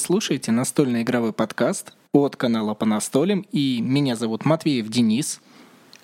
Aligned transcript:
Слушаете 0.00 0.50
настольный 0.50 1.02
игровой 1.02 1.34
подкаст 1.34 1.92
от 2.12 2.34
канала 2.34 2.72
по 2.72 2.86
настолям, 2.86 3.44
и 3.52 3.82
меня 3.82 4.16
зовут 4.16 4.46
Матвеев 4.46 4.88
Денис. 4.88 5.42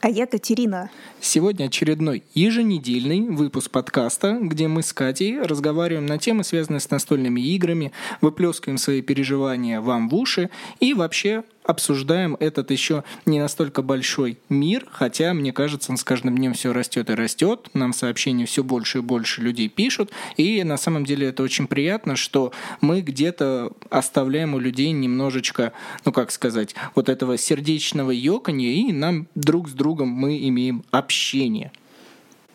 А 0.03 0.11
я 0.11 0.27
Катерина. 0.27 0.91
Сегодня 1.19 1.65
очередной 1.65 2.23
еженедельный 2.35 3.23
выпуск 3.23 3.71
подкаста, 3.71 4.39
где 4.39 4.69
мы 4.69 4.83
с 4.83 4.93
Катей 4.93 5.41
разговариваем 5.41 6.05
на 6.05 6.19
темы, 6.19 6.45
связанные 6.45 6.81
с 6.81 6.91
настольными 6.91 7.41
играми, 7.41 7.91
выплескиваем 8.21 8.77
свои 8.77 9.01
переживания 9.01 9.81
вам 9.81 10.11
в 10.11 10.15
уши 10.15 10.51
и 10.79 10.93
вообще 10.93 11.43
обсуждаем 11.67 12.37
этот 12.39 12.71
еще 12.71 13.05
не 13.27 13.41
настолько 13.41 13.83
большой 13.83 14.39
мир, 14.49 14.87
хотя, 14.91 15.35
мне 15.35 15.53
кажется, 15.53 15.91
он 15.91 15.97
с 15.97 16.05
каждым 16.05 16.37
днем 16.37 16.55
все 16.55 16.73
растет 16.73 17.11
и 17.11 17.15
растет, 17.15 17.69
нам 17.75 17.93
сообщения 17.93 18.47
все 18.47 18.63
больше 18.63 18.99
и 18.99 19.01
больше 19.03 19.41
людей 19.41 19.69
пишут, 19.69 20.11
и 20.37 20.63
на 20.65 20.77
самом 20.77 21.05
деле 21.05 21.29
это 21.29 21.43
очень 21.43 21.67
приятно, 21.67 22.17
что 22.17 22.53
мы 22.81 23.01
где-то 23.01 23.73
оставляем 23.91 24.55
у 24.55 24.59
людей 24.59 24.93
немножечко, 24.93 25.73
ну 26.05 26.13
как 26.13 26.31
сказать, 26.31 26.75
вот 26.95 27.09
этого 27.09 27.37
сердечного 27.37 28.11
ёканья, 28.13 28.71
и 28.71 28.93
нам 28.93 29.27
друг 29.35 29.69
с 29.69 29.73
другом 29.73 30.09
мы 30.09 30.39
имеем 30.49 30.85
общение. 30.91 31.73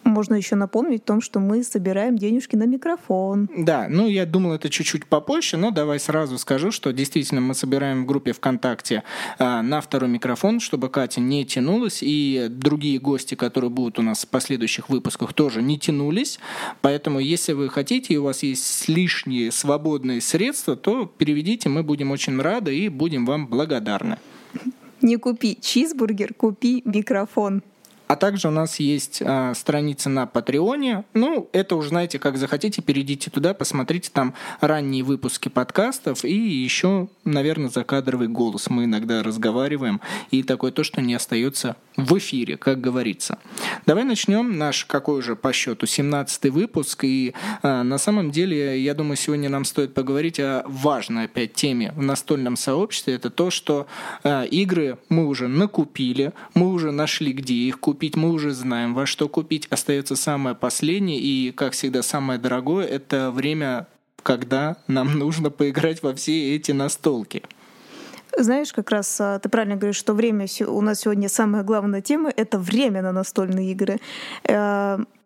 Можно 0.04 0.36
еще 0.36 0.56
напомнить 0.56 1.04
о 1.04 1.06
том, 1.06 1.22
что 1.22 1.40
мы 1.40 1.64
собираем 1.64 2.18
денежки 2.18 2.56
на 2.56 2.64
микрофон. 2.64 3.50
Да, 3.56 3.88
ну 3.90 4.08
я 4.08 4.26
думал 4.26 4.54
это 4.54 4.70
чуть-чуть 4.70 5.06
попозже, 5.06 5.58
но 5.58 5.72
давай 5.72 6.00
сразу 6.00 6.38
скажу, 6.38 6.72
что 6.72 6.92
действительно 6.92 7.40
мы 7.42 7.54
собираем 7.54 8.04
в 8.04 8.08
группе 8.08 8.34
ВКонтакте 8.34 9.04
а, 9.38 9.62
на 9.62 9.80
второй 9.80 10.10
микрофон, 10.10 10.60
чтобы 10.60 10.90
Катя 10.90 11.22
не 11.22 11.46
тянулась, 11.46 12.00
и 12.02 12.48
другие 12.50 13.00
гости, 13.00 13.36
которые 13.36 13.70
будут 13.70 14.00
у 14.00 14.02
нас 14.02 14.24
в 14.24 14.28
последующих 14.28 14.90
выпусках, 14.90 15.34
тоже 15.34 15.62
не 15.62 15.78
тянулись. 15.78 16.40
Поэтому, 16.82 17.20
если 17.20 17.54
вы 17.54 17.70
хотите 17.70 18.14
и 18.14 18.18
у 18.18 18.24
вас 18.24 18.44
есть 18.44 18.88
лишние 18.90 19.52
свободные 19.52 20.22
средства, 20.22 20.76
то 20.76 21.06
переведите, 21.06 21.70
мы 21.70 21.84
будем 21.84 22.12
очень 22.12 22.40
рады 22.42 22.76
и 22.76 22.90
будем 22.90 23.26
вам 23.26 23.48
благодарны. 23.48 24.18
Не 25.02 25.18
купи 25.18 25.58
чизбургер, 25.60 26.34
купи 26.34 26.82
микрофон. 26.86 27.64
А 28.12 28.18
также 28.18 28.50
у 28.50 28.52
нас 28.52 28.78
есть 28.82 29.22
а, 29.26 29.54
страница 29.54 30.10
на 30.10 30.26
Патреоне. 30.26 31.06
Ну, 31.14 31.50
это 31.54 31.78
уже 31.78 31.88
знаете, 31.88 32.20
как 32.20 32.36
захотите, 32.36 32.82
перейдите 32.82 33.32
туда, 33.32 33.54
посмотрите 33.54 34.10
там 34.12 34.34
ранние 34.60 35.02
выпуски 35.02 35.48
подкастов 35.48 36.26
и 36.26 36.36
еще, 36.36 37.08
наверное, 37.24 37.70
закадровый 37.70 38.28
голос. 38.28 38.70
Мы 38.70 38.84
иногда 38.84 39.24
разговариваем, 39.24 40.02
и 40.30 40.44
такое 40.44 40.74
то, 40.74 40.84
что 40.84 41.00
не 41.00 41.14
остается 41.14 41.78
в 41.96 42.18
эфире, 42.18 42.58
как 42.58 42.82
говорится. 42.82 43.40
Давай 43.86 44.04
начнем 44.04 44.58
наш, 44.58 44.84
какой 44.84 45.20
уже 45.20 45.38
по 45.38 45.54
счету, 45.54 45.86
17 45.86 46.52
выпуск. 46.52 47.06
И 47.06 47.34
а, 47.64 47.82
на 47.84 47.98
самом 47.98 48.32
деле, 48.32 48.78
я 48.78 48.94
думаю, 48.94 49.16
сегодня 49.16 49.48
нам 49.48 49.64
стоит 49.64 49.94
поговорить 49.94 50.38
о 50.42 50.64
важной 50.68 51.26
опять 51.26 51.54
теме 51.54 51.94
в 51.96 52.02
настольном 52.02 52.58
сообществе. 52.58 53.16
Это 53.16 53.30
то, 53.30 53.52
что 53.52 53.88
а, 54.24 54.44
игры 54.44 54.98
мы 55.08 55.28
уже 55.28 55.48
накупили, 55.48 56.34
мы 56.56 56.74
уже 56.74 56.92
нашли, 56.92 57.32
где 57.32 57.54
их 57.54 57.80
купить 57.80 58.01
купить, 58.02 58.16
мы 58.16 58.32
уже 58.32 58.52
знаем, 58.52 58.96
во 58.96 59.06
что 59.06 59.30
купить. 59.30 59.68
Остается 59.70 60.16
самое 60.16 60.56
последнее 60.56 61.20
и, 61.20 61.52
как 61.52 61.74
всегда, 61.74 62.02
самое 62.02 62.40
дорогое— 62.40 62.88
это 62.88 63.30
время, 63.30 63.86
когда 64.24 64.78
нам 64.88 65.20
нужно 65.20 65.52
поиграть 65.52 66.02
во 66.02 66.16
все 66.16 66.56
эти 66.56 66.72
настолки. 66.72 67.44
Знаешь, 68.36 68.74
как 68.74 68.90
раз 68.90 69.22
а, 69.22 69.38
ты 69.38 69.50
правильно 69.50 69.76
говоришь, 69.76 69.98
что 69.98 70.16
время 70.16 70.48
у 70.68 70.82
нас 70.82 71.02
сегодня 71.02 71.30
самая 71.30 71.62
главная 71.62 72.02
тема— 72.02 72.34
это 72.36 72.58
время 72.58 73.04
на 73.04 73.12
настольные 73.12 73.72
игры. 73.72 74.00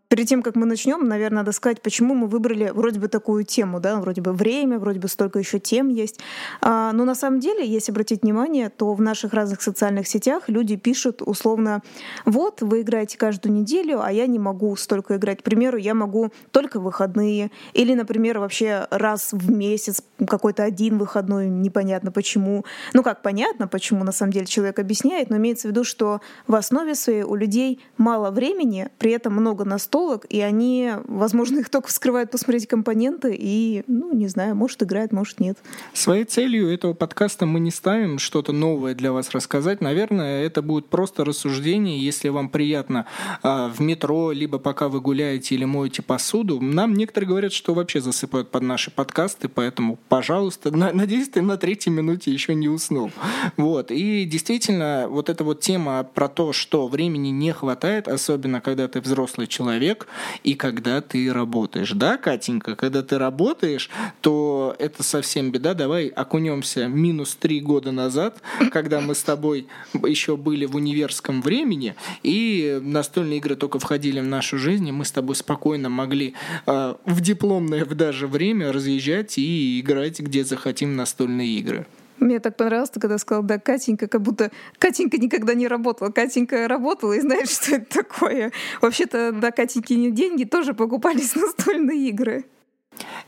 Перед 0.07 0.27
тем, 0.27 0.43
как 0.43 0.55
мы 0.55 0.67
начнем, 0.67 1.07
наверное, 1.07 1.39
надо 1.39 1.51
сказать, 1.51 1.81
почему 1.81 2.13
мы 2.13 2.27
выбрали 2.27 2.71
вроде 2.73 2.99
бы 2.99 3.07
такую 3.07 3.43
тему, 3.43 3.79
да, 3.79 3.99
вроде 3.99 4.21
бы 4.21 4.33
время, 4.33 4.77
вроде 4.77 4.99
бы 4.99 5.07
столько 5.07 5.39
еще 5.39 5.59
тем 5.59 5.89
есть. 5.89 6.19
А, 6.61 6.91
но 6.91 7.05
на 7.05 7.15
самом 7.15 7.39
деле, 7.39 7.65
если 7.65 7.91
обратить 7.91 8.21
внимание, 8.21 8.69
то 8.69 8.93
в 8.93 9.01
наших 9.01 9.33
разных 9.33 9.63
социальных 9.63 10.07
сетях 10.07 10.43
люди 10.47 10.75
пишут 10.75 11.23
условно, 11.23 11.81
вот, 12.23 12.61
вы 12.61 12.81
играете 12.81 13.17
каждую 13.17 13.53
неделю, 13.53 13.99
а 14.03 14.11
я 14.11 14.27
не 14.27 14.37
могу 14.37 14.75
столько 14.75 15.15
играть. 15.15 15.39
К 15.39 15.43
примеру, 15.43 15.77
я 15.77 15.95
могу 15.95 16.31
только 16.51 16.79
выходные. 16.79 17.49
Или, 17.73 17.95
например, 17.95 18.37
вообще 18.37 18.87
раз 18.91 19.33
в 19.33 19.51
месяц 19.51 20.03
какой-то 20.27 20.63
один 20.63 20.99
выходной, 20.99 21.49
непонятно 21.49 22.11
почему. 22.11 22.63
Ну 22.93 23.01
как, 23.01 23.23
понятно, 23.23 23.67
почему 23.67 24.03
на 24.03 24.11
самом 24.11 24.33
деле 24.33 24.45
человек 24.45 24.77
объясняет, 24.77 25.31
но 25.31 25.37
имеется 25.37 25.67
в 25.67 25.71
виду, 25.71 25.83
что 25.83 26.21
в 26.45 26.53
основе 26.53 26.93
своей 26.93 27.23
у 27.23 27.33
людей 27.33 27.79
мало 27.97 28.29
времени, 28.29 28.89
при 28.99 29.11
этом 29.11 29.33
много 29.33 29.65
настроек, 29.65 29.94
столок, 29.95 30.25
и 30.29 30.41
они, 30.41 30.91
возможно, 31.05 31.59
их 31.59 31.69
только 31.69 31.87
вскрывают 31.87 32.31
посмотреть 32.31 32.67
компоненты, 32.67 33.35
и, 33.37 33.83
ну, 33.87 34.13
не 34.13 34.27
знаю, 34.27 34.55
может, 34.55 34.83
играет, 34.83 35.11
может, 35.11 35.39
нет. 35.39 35.57
Своей 35.93 36.25
целью 36.25 36.69
этого 36.69 36.93
подкаста 36.93 37.45
мы 37.45 37.59
не 37.59 37.71
ставим 37.71 38.19
что-то 38.19 38.51
новое 38.51 38.93
для 38.93 39.11
вас 39.11 39.31
рассказать. 39.31 39.81
Наверное, 39.81 40.43
это 40.43 40.61
будет 40.61 40.87
просто 40.87 41.23
рассуждение, 41.23 41.97
если 41.97 42.29
вам 42.29 42.49
приятно 42.49 43.05
а, 43.41 43.69
в 43.69 43.79
метро, 43.81 44.31
либо 44.31 44.59
пока 44.59 44.89
вы 44.89 44.99
гуляете 45.01 45.55
или 45.55 45.65
моете 45.65 46.01
посуду. 46.01 46.59
Нам 46.61 46.93
некоторые 46.93 47.29
говорят, 47.29 47.53
что 47.53 47.73
вообще 47.73 48.01
засыпают 48.01 48.51
под 48.51 48.63
наши 48.63 48.91
подкасты, 48.91 49.47
поэтому, 49.47 49.97
пожалуйста, 50.09 50.75
на, 50.75 50.91
надеюсь, 50.91 51.29
ты 51.29 51.41
на 51.41 51.57
третьей 51.57 51.93
минуте 51.93 52.31
еще 52.31 52.53
не 52.53 52.67
уснул. 52.67 53.11
Вот. 53.57 53.91
И 53.91 54.25
действительно, 54.25 55.07
вот 55.09 55.29
эта 55.29 55.43
вот 55.43 55.61
тема 55.61 56.03
про 56.03 56.27
то, 56.27 56.53
что 56.53 56.87
времени 56.87 57.29
не 57.29 57.53
хватает, 57.53 58.07
особенно 58.07 58.61
когда 58.61 58.87
ты 58.87 58.99
взрослый 58.99 59.47
человек, 59.47 59.84
человек 59.85 60.07
и 60.43 60.55
когда 60.55 61.01
ты 61.01 61.31
работаешь. 61.31 61.91
Да, 61.91 62.17
Катенька, 62.17 62.75
когда 62.75 63.01
ты 63.01 63.17
работаешь, 63.17 63.89
то 64.21 64.75
это 64.79 65.03
совсем 65.03 65.51
беда. 65.51 65.73
Давай 65.73 66.07
окунемся 66.07 66.87
минус 66.87 67.35
три 67.35 67.59
года 67.61 67.91
назад, 67.91 68.41
когда 68.71 69.01
мы 69.01 69.15
с 69.15 69.23
тобой 69.23 69.67
еще 69.93 70.37
были 70.37 70.65
в 70.65 70.75
универском 70.75 71.41
времени, 71.41 71.95
и 72.23 72.79
настольные 72.81 73.37
игры 73.37 73.55
только 73.55 73.79
входили 73.79 74.19
в 74.19 74.25
нашу 74.25 74.57
жизнь, 74.57 74.87
и 74.87 74.91
мы 74.91 75.05
с 75.05 75.11
тобой 75.11 75.35
спокойно 75.35 75.89
могли 75.89 76.33
э, 76.65 76.95
в 77.05 77.21
дипломное 77.21 77.85
даже 77.85 78.27
время 78.27 78.71
разъезжать 78.71 79.37
и 79.37 79.79
играть, 79.79 80.19
где 80.19 80.43
захотим 80.43 80.95
настольные 80.95 81.47
игры. 81.59 81.85
Мне 82.19 82.39
так 82.39 82.55
понравилось, 82.57 82.91
когда 82.93 83.17
сказал, 83.17 83.43
да, 83.43 83.59
Катенька, 83.59 84.07
как 84.07 84.21
будто 84.21 84.51
Катенька 84.79 85.17
никогда 85.17 85.53
не 85.53 85.67
работала. 85.67 86.09
Катенька 86.09 86.67
работала 86.67 87.13
и 87.13 87.21
знает, 87.21 87.49
что 87.49 87.75
это 87.75 88.03
такое. 88.03 88.51
Вообще-то 88.81 89.31
на 89.31 89.51
Катенькине 89.51 90.11
деньги 90.11 90.43
тоже 90.43 90.73
покупались 90.73 91.35
настольные 91.35 92.09
игры. 92.09 92.45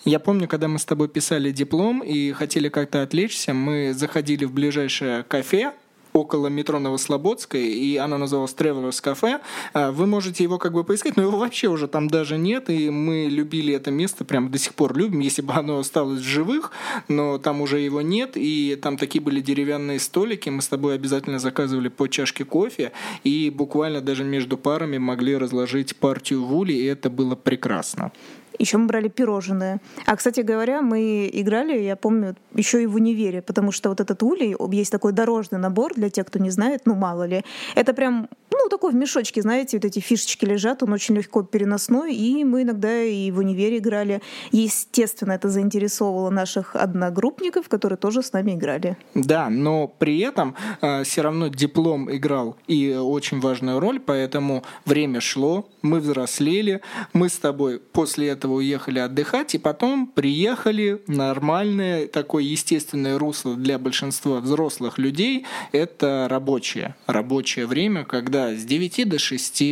Я 0.06 0.20
помню, 0.20 0.48
когда 0.48 0.68
мы 0.70 0.80
с 0.80 0.86
тобой 0.86 1.10
писали 1.10 1.52
диплом 1.52 2.02
и 2.02 2.32
хотели 2.32 2.70
как-то 2.70 3.02
отвлечься, 3.02 3.54
мы 3.54 3.94
заходили 3.94 4.46
в 4.46 4.54
ближайшее 4.54 5.24
кафе, 5.24 5.74
около 6.20 6.48
метро 6.48 6.80
Новослободской, 6.80 7.64
и 7.64 7.98
она 7.98 8.18
называлась 8.18 8.56
Travelers 8.58 9.02
Cafe. 9.04 9.40
А, 9.74 9.92
вы 9.92 10.06
можете 10.06 10.44
его 10.44 10.58
как 10.58 10.74
бы 10.74 10.84
поискать, 10.84 11.18
но 11.18 11.24
его 11.24 11.38
вообще 11.38 11.68
уже 11.68 11.88
там 11.88 12.08
даже 12.08 12.38
нет, 12.38 12.70
и 12.70 12.90
мы 12.90 13.28
любили 13.30 13.74
это 13.74 13.92
место, 13.92 14.26
прям 14.26 14.52
до 14.52 14.58
сих 14.58 14.74
пор 14.74 14.98
любим, 14.98 15.20
если 15.20 15.42
бы 15.42 15.54
оно 15.54 15.80
осталось 15.80 16.20
живых, 16.20 16.72
но 17.08 17.38
там 17.38 17.62
уже 17.62 17.80
его 17.80 18.02
нет, 18.02 18.32
и 18.36 18.78
там 18.82 18.98
такие 18.98 19.22
были 19.22 19.42
деревянные 19.42 20.00
столики, 20.00 20.50
мы 20.50 20.62
с 20.62 20.68
тобой 20.68 20.96
обязательно 20.96 21.40
заказывали 21.40 21.90
по 21.90 22.08
чашке 22.08 22.46
кофе, 22.46 22.92
и 23.24 23.50
буквально 23.50 24.02
даже 24.02 24.24
между 24.24 24.58
парами 24.58 24.98
могли 24.98 25.38
разложить 25.38 25.96
партию 25.96 26.44
вули, 26.44 26.74
и 26.74 26.86
это 26.86 27.10
было 27.10 27.36
прекрасно. 27.36 28.12
Еще 28.60 28.78
мы 28.78 28.88
брали 28.88 29.08
пирожные. 29.08 29.80
А, 30.06 30.16
кстати 30.16 30.42
говоря, 30.42 30.82
мы 30.82 31.30
играли, 31.32 31.80
я 31.80 31.96
помню, 31.96 32.36
еще 32.54 32.82
и 32.82 32.86
в 32.86 32.96
универе, 32.96 33.42
потому 33.42 33.72
что 33.72 33.90
вот 33.90 34.00
этот 34.00 34.24
улей, 34.24 34.56
есть 34.72 34.92
такой 34.92 35.14
дорожный 35.14 35.60
набор 35.60 35.94
для 35.96 36.10
тех, 36.10 36.26
кто 36.26 36.40
не 36.40 36.50
знает, 36.50 36.82
ну 36.86 36.96
мало 36.96 37.26
ли. 37.28 37.44
Это 37.76 37.94
прям, 37.94 38.30
ну 38.52 38.70
такой 38.70 38.92
в 38.92 38.96
мешочке, 38.96 39.42
знаете, 39.42 39.78
вот 39.78 39.86
эти 39.86 40.00
фишечки 40.00 40.46
лежат, 40.46 40.84
он 40.84 40.94
очень 40.94 41.16
легко 41.16 41.44
переносной, 41.44 42.16
и 42.16 42.44
мы 42.44 42.64
иногда 42.64 43.04
и 43.04 43.32
в 43.32 43.40
универе 43.40 43.78
играли. 43.78 44.22
Естественно, 44.52 45.34
это 45.34 45.50
заинтересовало 45.50 46.30
наших 46.30 46.76
одногруппников, 46.76 47.70
которые 47.70 47.98
тоже 47.98 48.24
с 48.24 48.34
нами 48.34 48.54
играли. 48.54 48.98
Да, 49.14 49.50
но 49.50 49.88
при 49.88 50.20
этом 50.20 50.56
э, 50.82 51.04
все 51.04 51.22
равно 51.22 51.48
диплом 51.48 52.14
играл 52.14 52.56
и 52.68 52.94
очень 52.94 53.40
важную 53.40 53.80
роль, 53.80 54.00
поэтому 54.00 54.64
время 54.86 55.22
шло, 55.22 55.68
мы 55.88 56.00
взрослели, 56.00 56.82
мы 57.14 57.30
с 57.30 57.38
тобой 57.38 57.80
после 57.80 58.30
этого 58.30 58.56
уехали 58.56 59.00
отдыхать, 59.00 59.56
и 59.56 59.58
потом 59.58 60.08
приехали 60.08 61.02
нормальное, 61.08 62.08
такое 62.08 62.44
естественное 62.44 63.18
русло 63.18 63.56
для 63.56 63.80
большинства 63.80 64.40
взрослых 64.40 64.98
людей– 64.98 65.46
это 65.72 66.28
рабочее. 66.30 66.96
Рабочее 67.08 67.66
время, 67.66 68.04
когда 68.04 68.54
с 68.54 68.64
9 68.64 69.10
до 69.10 69.20
6 69.20 69.64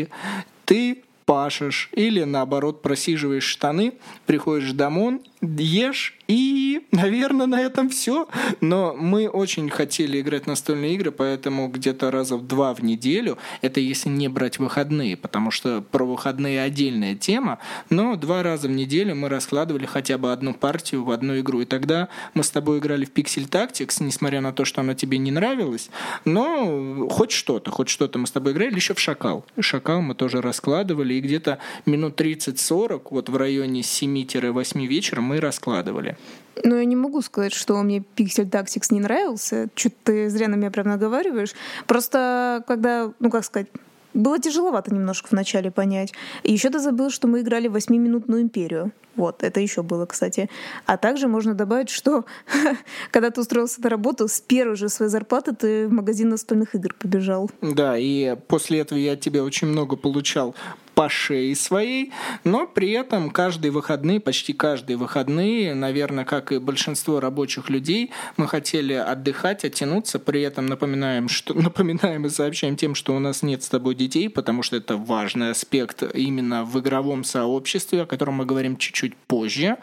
ты 0.66 1.04
пашешь 1.26 1.90
или 1.92 2.24
наоборот 2.24 2.82
просиживаешь 2.82 3.44
штаны, 3.44 3.94
приходишь 4.26 4.72
домой, 4.72 5.22
ешь 5.58 6.18
и 6.28 6.82
наверное, 6.92 7.46
на 7.46 7.62
этом 7.62 7.90
все. 7.90 8.28
Но 8.62 8.96
мы 8.96 9.28
очень 9.28 9.70
хотели 9.70 10.20
играть 10.20 10.48
настольные 10.48 10.96
игры, 10.96 11.12
поэтому 11.12 11.68
где-то 11.68 12.12
раза 12.12 12.38
в 12.38 12.48
два 12.48 12.74
в 12.74 12.84
неделю, 12.84 13.38
это 13.62 13.80
если 13.80 14.10
не 14.10 14.28
брать 14.28 14.60
выходные, 14.60 15.18
потому 15.18 15.52
что 15.52 15.82
про 15.82 16.06
выходные 16.06 16.62
отдельная 16.62 17.16
тема, 17.16 17.60
но 17.90 18.16
два 18.16 18.44
раза 18.44 18.68
в 18.68 18.72
неделю 18.72 19.16
мы 19.16 19.30
раскладывали 19.30 19.86
хотя 19.86 20.18
бы 20.18 20.32
одну 20.32 20.54
партию 20.54 21.04
в 21.04 21.12
одну 21.12 21.40
игру. 21.40 21.62
И 21.62 21.66
тогда 21.66 22.10
мы 22.34 22.44
с 22.44 22.50
тобой 22.50 22.80
играли 22.80 23.06
в 23.06 23.14
Pixel 23.14 23.50
Tactics, 23.50 24.04
несмотря 24.04 24.42
на 24.42 24.54
то, 24.54 24.66
что 24.66 24.82
она 24.82 24.96
тебе 24.96 25.18
не 25.18 25.32
нравилась, 25.32 25.90
но 26.24 27.08
хоть 27.10 27.32
что-то, 27.32 27.72
хоть 27.72 27.90
что-то 27.90 28.20
мы 28.20 28.28
с 28.28 28.32
тобой 28.32 28.54
играли, 28.54 28.76
еще 28.76 28.94
в 28.94 29.00
Шакал. 29.00 29.46
Шакал 29.60 30.02
мы 30.02 30.16
тоже 30.16 30.42
раскладывали, 30.42 31.16
и 31.16 31.22
где-то 31.22 31.60
минут 31.86 32.20
30-40, 32.20 33.08
вот 33.12 33.30
в 33.30 33.38
районе 33.38 33.82
7-8 33.82 34.86
вечера 34.88 35.22
мы 35.22 35.35
раскладывали. 35.40 36.18
Ну, 36.64 36.78
я 36.78 36.86
не 36.86 36.96
могу 36.96 37.22
сказать, 37.22 37.54
что 37.54 37.82
мне 37.84 38.04
Pixel 38.16 38.50
Tactics 38.50 38.88
не 38.92 39.00
нравился. 39.00 39.68
Чуть 39.76 39.94
ты 40.04 40.30
зря 40.30 40.48
на 40.48 40.56
меня 40.56 40.72
прям 40.72 40.88
наговариваешь. 40.88 41.54
Просто 41.86 42.64
когда, 42.68 43.12
ну 43.20 43.30
как 43.30 43.44
сказать, 43.44 43.68
было 44.16 44.40
тяжеловато 44.40 44.94
немножко 44.94 45.28
вначале 45.32 45.70
понять. 45.70 46.14
И 46.44 46.54
еще 46.54 46.70
ты 46.70 46.80
забыл, 46.80 47.10
что 47.10 47.28
мы 47.28 47.42
играли 47.42 47.68
в 47.68 47.76
8-минутную 47.76 48.42
империю. 48.42 48.92
Вот, 49.16 49.44
это 49.44 49.60
еще 49.60 49.84
было, 49.84 50.06
кстати. 50.06 50.50
А 50.86 50.98
также 50.98 51.28
можно 51.28 51.54
добавить, 51.54 51.90
что 51.90 52.26
когда 53.12 53.30
ты 53.30 53.42
устроился 53.42 53.82
на 53.82 53.90
работу, 53.90 54.28
с 54.28 54.42
первой 54.42 54.76
же 54.76 54.90
своей 54.90 55.12
зарплаты 55.12 55.54
ты 55.54 55.88
в 55.88 55.92
магазин 55.92 56.30
настольных 56.30 56.76
игр 56.76 56.94
побежал. 56.98 57.50
Да, 57.62 57.98
и 57.98 58.36
после 58.48 58.80
этого 58.80 58.98
я 58.98 59.14
от 59.14 59.22
тебя 59.22 59.44
очень 59.44 59.68
много 59.68 59.96
получал 59.96 60.56
по 60.96 61.10
шее 61.10 61.56
своей, 61.56 62.12
но 62.46 62.66
при 62.66 62.92
этом 62.92 63.30
каждые 63.30 63.72
выходные, 63.72 64.22
почти 64.22 64.54
каждые 64.54 64.96
выходные, 64.96 65.76
наверное, 65.76 66.24
как 66.24 66.54
и 66.54 66.58
большинство 66.58 67.20
рабочих 67.20 67.70
людей, 67.70 68.12
мы 68.38 68.48
хотели 68.48 68.94
отдыхать, 68.94 69.66
оттянуться, 69.66 70.20
при 70.20 70.42
этом 70.42 70.66
напоминаем, 70.68 71.28
что, 71.28 71.54
напоминаем 71.60 72.26
и 72.26 72.30
сообщаем 72.30 72.78
тем, 72.78 72.96
что 72.96 73.14
у 73.16 73.20
нас 73.20 73.44
нет 73.44 73.62
с 73.64 73.70
тобой 73.70 73.94
детей, 73.94 74.30
потому 74.30 74.64
что 74.64 74.78
это 74.78 74.96
важный 74.96 75.52
аспект 75.52 76.02
именно 76.16 76.64
в 76.64 76.80
игровом 76.80 77.26
сообществе, 77.26 78.04
о 78.04 78.06
котором 78.06 78.36
мы 78.36 78.46
говорим 78.46 78.78
чуть-чуть 78.78 79.16
позже, 79.16 79.78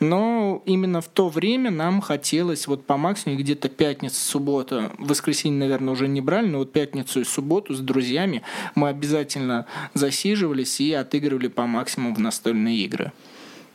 но 0.00 0.62
именно 0.66 1.00
в 1.00 1.08
то 1.08 1.28
время 1.28 1.70
нам 1.70 2.00
хотелось 2.00 2.66
вот 2.66 2.86
по 2.86 2.96
максимуму 2.96 3.40
где-то 3.40 3.68
пятница, 3.68 4.20
суббота, 4.20 4.90
воскресенье, 4.98 5.60
наверное, 5.60 5.92
уже 5.92 6.08
не 6.08 6.20
брали, 6.20 6.48
но 6.48 6.58
вот 6.58 6.72
пятницу 6.72 7.20
и 7.20 7.24
субботу 7.24 7.72
с 7.72 7.78
друзьями 7.78 8.42
мы 8.74 8.88
обязательно 8.88 9.66
засиживали 9.94 10.55
вкладывались 10.56 10.80
и 10.80 10.92
отыгрывали 10.92 11.48
по 11.48 11.66
максимуму 11.66 12.14
в 12.14 12.18
настольные 12.18 12.76
игры. 12.84 13.12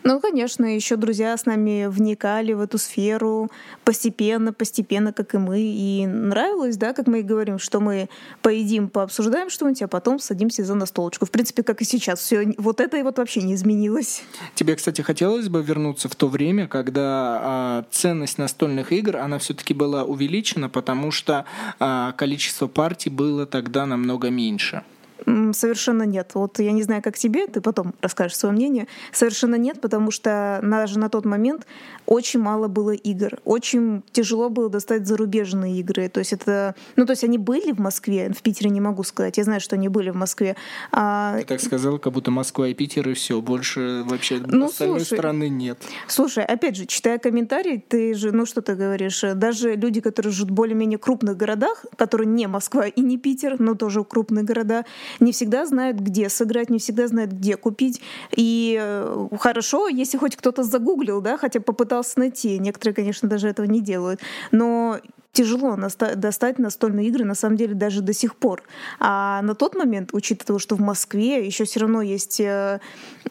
Ну, 0.04 0.19
конечно, 0.19 0.66
еще 0.66 0.95
друзья 0.95 1.38
с 1.38 1.45
нами 1.45 1.86
вникали 1.86 2.54
в 2.54 2.62
эту 2.62 2.80
сферу 2.80 3.51
постепенно, 3.83 4.51
постепенно, 4.51 5.13
как 5.13 5.36
и 5.36 5.38
мы. 5.38 5.60
И 5.62 6.07
нравилось, 6.07 6.78
да, 6.78 6.94
как 6.94 7.06
мы 7.06 7.19
и 7.19 7.22
говорим, 7.22 7.60
что 7.60 7.80
мы 7.80 8.10
поедим, 8.42 8.89
пообсуждаем 8.89 9.51
что-нибудь, 9.51 9.83
а 9.83 9.88
потом 9.88 10.18
садимся 10.18 10.63
за 10.63 10.74
настолочку. 10.74 11.28
В 11.28 11.30
принципе, 11.30 11.62
как 11.62 11.81
и 11.81 11.86
сейчас. 11.86 12.19
Все 12.19 12.51
вот 12.57 12.80
это 12.80 12.98
и 12.98 13.04
вот 13.04 13.19
вообще 13.19 13.44
не 13.44 13.54
изменилось. 13.54 14.24
Тебе, 14.56 14.75
кстати, 14.75 15.01
хотелось 15.01 15.50
бы 15.50 15.62
вернуться 15.62 16.10
в 16.10 16.16
то 16.16 16.28
время, 16.28 16.68
когда 16.68 17.39
а, 17.44 17.86
ценность 17.92 18.39
настольных 18.39 18.92
игр, 18.92 19.18
она 19.18 19.38
все-таки 19.38 19.75
была 19.75 20.04
увеличена, 20.04 20.68
потому 20.68 21.12
что 21.12 21.45
а, 21.80 22.13
количество 22.13 22.66
партий 22.66 23.12
было 23.12 23.45
тогда 23.45 23.86
намного 23.86 24.31
меньше. 24.31 24.81
Совершенно 25.25 26.03
нет. 26.03 26.31
Вот 26.33 26.59
я 26.59 26.71
не 26.71 26.83
знаю, 26.83 27.01
как 27.01 27.18
тебе, 27.18 27.47
ты 27.47 27.62
потом 27.62 27.94
расскажешь 28.01 28.38
свое 28.38 28.53
мнение. 28.53 28.88
Совершенно 29.12 29.56
нет, 29.56 29.81
потому 29.81 30.12
что 30.12 30.59
даже 30.63 31.00
на 31.00 31.09
тот 31.09 31.25
момент 31.25 31.65
очень 32.06 32.39
мало 32.39 32.68
было 32.68 32.91
игр. 32.91 33.39
Очень 33.45 34.03
тяжело 34.12 34.50
было 34.50 34.69
достать 34.69 35.07
зарубежные 35.07 35.79
игры. 35.79 36.09
То 36.09 36.19
есть 36.19 36.33
это, 36.33 36.75
ну 36.95 37.06
то 37.06 37.12
есть 37.12 37.23
они 37.23 37.38
были 37.38 37.71
в 37.71 37.79
Москве, 37.79 38.31
в 38.31 38.41
Питере 38.41 38.69
не 38.69 38.81
могу 38.81 39.03
сказать. 39.03 39.38
Я 39.38 39.44
знаю, 39.44 39.62
что 39.62 39.75
они 39.75 39.89
были 39.89 40.09
в 40.09 40.15
Москве. 40.15 40.56
А... 40.91 41.38
Ты 41.39 41.45
так 41.45 41.62
сказал, 41.62 42.00
как 42.00 42.13
будто 42.13 42.31
Москва 42.31 42.68
и 42.68 42.73
Питер 42.73 43.09
и 43.09 43.13
все, 43.13 43.41
больше 43.41 44.03
вообще 44.06 44.41
ну, 44.45 44.65
остальной 44.65 45.00
слушай, 45.01 45.18
страны 45.18 45.50
нет. 45.50 45.79
Слушай, 46.07 46.45
опять 46.45 46.75
же, 46.75 46.85
читая 46.85 47.18
комментарии, 47.18 47.83
ты 47.88 48.13
же, 48.13 48.31
ну 48.31 48.45
что 48.45 48.62
ты 48.62 48.75
говоришь, 48.75 49.21
даже 49.35 49.75
люди, 49.75 50.01
которые 50.01 50.31
живут 50.31 50.51
в 50.51 50.53
более-менее 50.53 51.00
крупных 51.00 51.38
городах, 51.38 51.85
которые 51.95 52.27
не 52.27 52.47
Москва 52.47 52.88
и 52.88 53.01
не 53.01 53.18
Питер, 53.18 53.59
но 53.59 53.75
тоже 53.75 54.03
крупные 54.03 54.44
города, 54.44 54.85
не 55.19 55.31
всегда 55.31 55.65
знают, 55.65 55.97
где 55.97 56.29
сыграть, 56.29 56.69
не 56.69 56.79
всегда 56.79 57.07
знают, 57.07 57.31
где 57.31 57.57
купить. 57.57 58.01
И 58.35 58.77
э, 58.79 59.27
хорошо, 59.39 59.87
если 59.87 60.17
хоть 60.17 60.35
кто-то 60.35 60.63
загуглил, 60.63 61.21
да, 61.21 61.37
хотя 61.37 61.59
попытался 61.59 62.19
найти. 62.19 62.59
Некоторые, 62.59 62.95
конечно, 62.95 63.27
даже 63.27 63.47
этого 63.47 63.65
не 63.65 63.81
делают. 63.81 64.21
Но 64.51 64.99
тяжело 65.33 65.77
достать 66.15 66.59
настольные 66.59 67.07
игры, 67.07 67.23
на 67.23 67.35
самом 67.35 67.55
деле, 67.55 67.73
даже 67.73 68.01
до 68.01 68.13
сих 68.13 68.35
пор. 68.35 68.63
А 68.99 69.41
на 69.41 69.55
тот 69.55 69.75
момент, 69.75 70.09
учитывая 70.13 70.59
что 70.59 70.75
в 70.75 70.81
Москве 70.81 71.45
еще 71.45 71.63
все 71.63 71.79
равно 71.81 72.01
есть 72.01 72.39
э, 72.39 72.79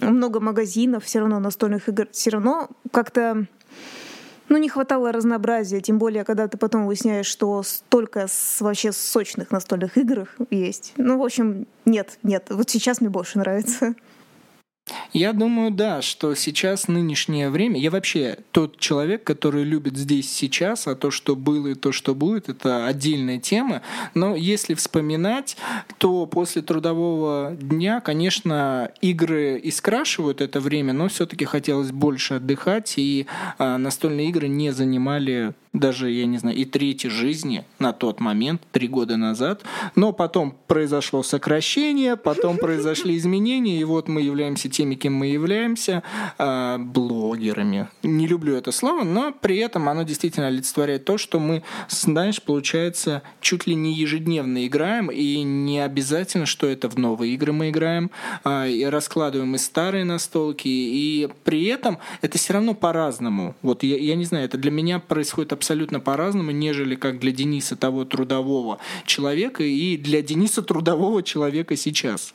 много 0.00 0.40
магазинов, 0.40 1.04
все 1.04 1.20
равно 1.20 1.38
настольных 1.40 1.88
игр, 1.88 2.08
все 2.10 2.30
равно 2.30 2.68
как-то 2.90 3.46
ну, 4.50 4.58
не 4.58 4.68
хватало 4.68 5.12
разнообразия, 5.12 5.80
тем 5.80 5.98
более, 5.98 6.24
когда 6.24 6.48
ты 6.48 6.58
потом 6.58 6.86
выясняешь, 6.86 7.26
что 7.26 7.62
столько 7.62 8.26
вообще 8.58 8.90
сочных 8.92 9.52
настольных 9.52 9.96
игр 9.96 10.28
есть. 10.50 10.92
Ну, 10.96 11.18
в 11.18 11.22
общем, 11.22 11.68
нет, 11.84 12.18
нет. 12.24 12.48
Вот 12.50 12.68
сейчас 12.68 13.00
мне 13.00 13.08
больше 13.08 13.38
нравится. 13.38 13.94
Я 15.12 15.32
думаю, 15.32 15.70
да, 15.70 16.02
что 16.02 16.34
сейчас 16.34 16.88
нынешнее 16.88 17.50
время, 17.50 17.80
я 17.80 17.90
вообще 17.90 18.38
тот 18.52 18.78
человек, 18.78 19.24
который 19.24 19.64
любит 19.64 19.96
здесь 19.96 20.32
сейчас, 20.32 20.86
а 20.86 20.94
то, 20.94 21.10
что 21.10 21.36
было 21.36 21.68
и 21.68 21.74
то, 21.74 21.92
что 21.92 22.14
будет, 22.14 22.48
это 22.48 22.86
отдельная 22.86 23.38
тема. 23.38 23.82
Но 24.14 24.36
если 24.36 24.74
вспоминать, 24.74 25.56
то 25.98 26.26
после 26.26 26.62
трудового 26.62 27.56
дня, 27.60 28.00
конечно, 28.00 28.90
игры 29.00 29.60
искрашивают 29.62 30.40
это 30.40 30.60
время, 30.60 30.92
но 30.92 31.08
все-таки 31.08 31.44
хотелось 31.44 31.92
больше 31.92 32.34
отдыхать, 32.34 32.94
и 32.96 33.26
а, 33.58 33.78
настольные 33.78 34.28
игры 34.28 34.48
не 34.48 34.70
занимали 34.70 35.54
даже, 35.72 36.10
я 36.10 36.26
не 36.26 36.38
знаю, 36.38 36.56
и 36.56 36.64
третьей 36.64 37.10
жизни 37.10 37.64
на 37.78 37.92
тот 37.92 38.20
момент, 38.20 38.62
три 38.72 38.88
года 38.88 39.16
назад. 39.16 39.62
Но 39.94 40.12
потом 40.12 40.56
произошло 40.66 41.22
сокращение, 41.22 42.16
потом 42.16 42.58
произошли 42.58 43.16
изменения, 43.16 43.78
и 43.78 43.84
вот 43.84 44.08
мы 44.08 44.22
являемся 44.22 44.68
теми, 44.80 44.94
кем 44.94 45.12
мы 45.12 45.26
являемся, 45.26 46.02
э, 46.38 46.78
блогерами. 46.78 47.88
Не 48.02 48.26
люблю 48.26 48.56
это 48.56 48.72
слово, 48.72 49.04
но 49.04 49.30
при 49.30 49.58
этом 49.58 49.90
оно 49.90 50.04
действительно 50.04 50.46
олицетворяет 50.46 51.04
то, 51.04 51.18
что 51.18 51.38
мы, 51.38 51.62
знаешь, 51.90 52.40
получается, 52.40 53.22
чуть 53.42 53.66
ли 53.66 53.74
не 53.74 53.92
ежедневно 53.92 54.66
играем, 54.66 55.10
и 55.10 55.42
не 55.42 55.80
обязательно, 55.80 56.46
что 56.46 56.66
это 56.66 56.88
в 56.88 56.96
новые 56.96 57.34
игры 57.34 57.52
мы 57.52 57.68
играем, 57.68 58.10
э, 58.44 58.70
и 58.70 58.84
раскладываем 58.86 59.54
и 59.54 59.58
старые 59.58 60.04
настолки, 60.04 60.68
и 60.68 61.28
при 61.44 61.66
этом 61.66 61.98
это 62.22 62.38
все 62.38 62.54
равно 62.54 62.72
по-разному. 62.72 63.54
Вот 63.60 63.82
я, 63.82 63.98
я 63.98 64.14
не 64.14 64.24
знаю, 64.24 64.46
это 64.46 64.56
для 64.56 64.70
меня 64.70 64.98
происходит 64.98 65.52
абсолютно 65.52 66.00
по-разному, 66.00 66.52
нежели 66.52 66.94
как 66.94 67.18
для 67.18 67.32
Дениса 67.32 67.76
того 67.76 68.06
трудового 68.06 68.78
человека 69.04 69.62
и 69.62 69.98
для 69.98 70.22
Дениса 70.22 70.62
трудового 70.62 71.22
человека 71.22 71.76
сейчас. 71.76 72.32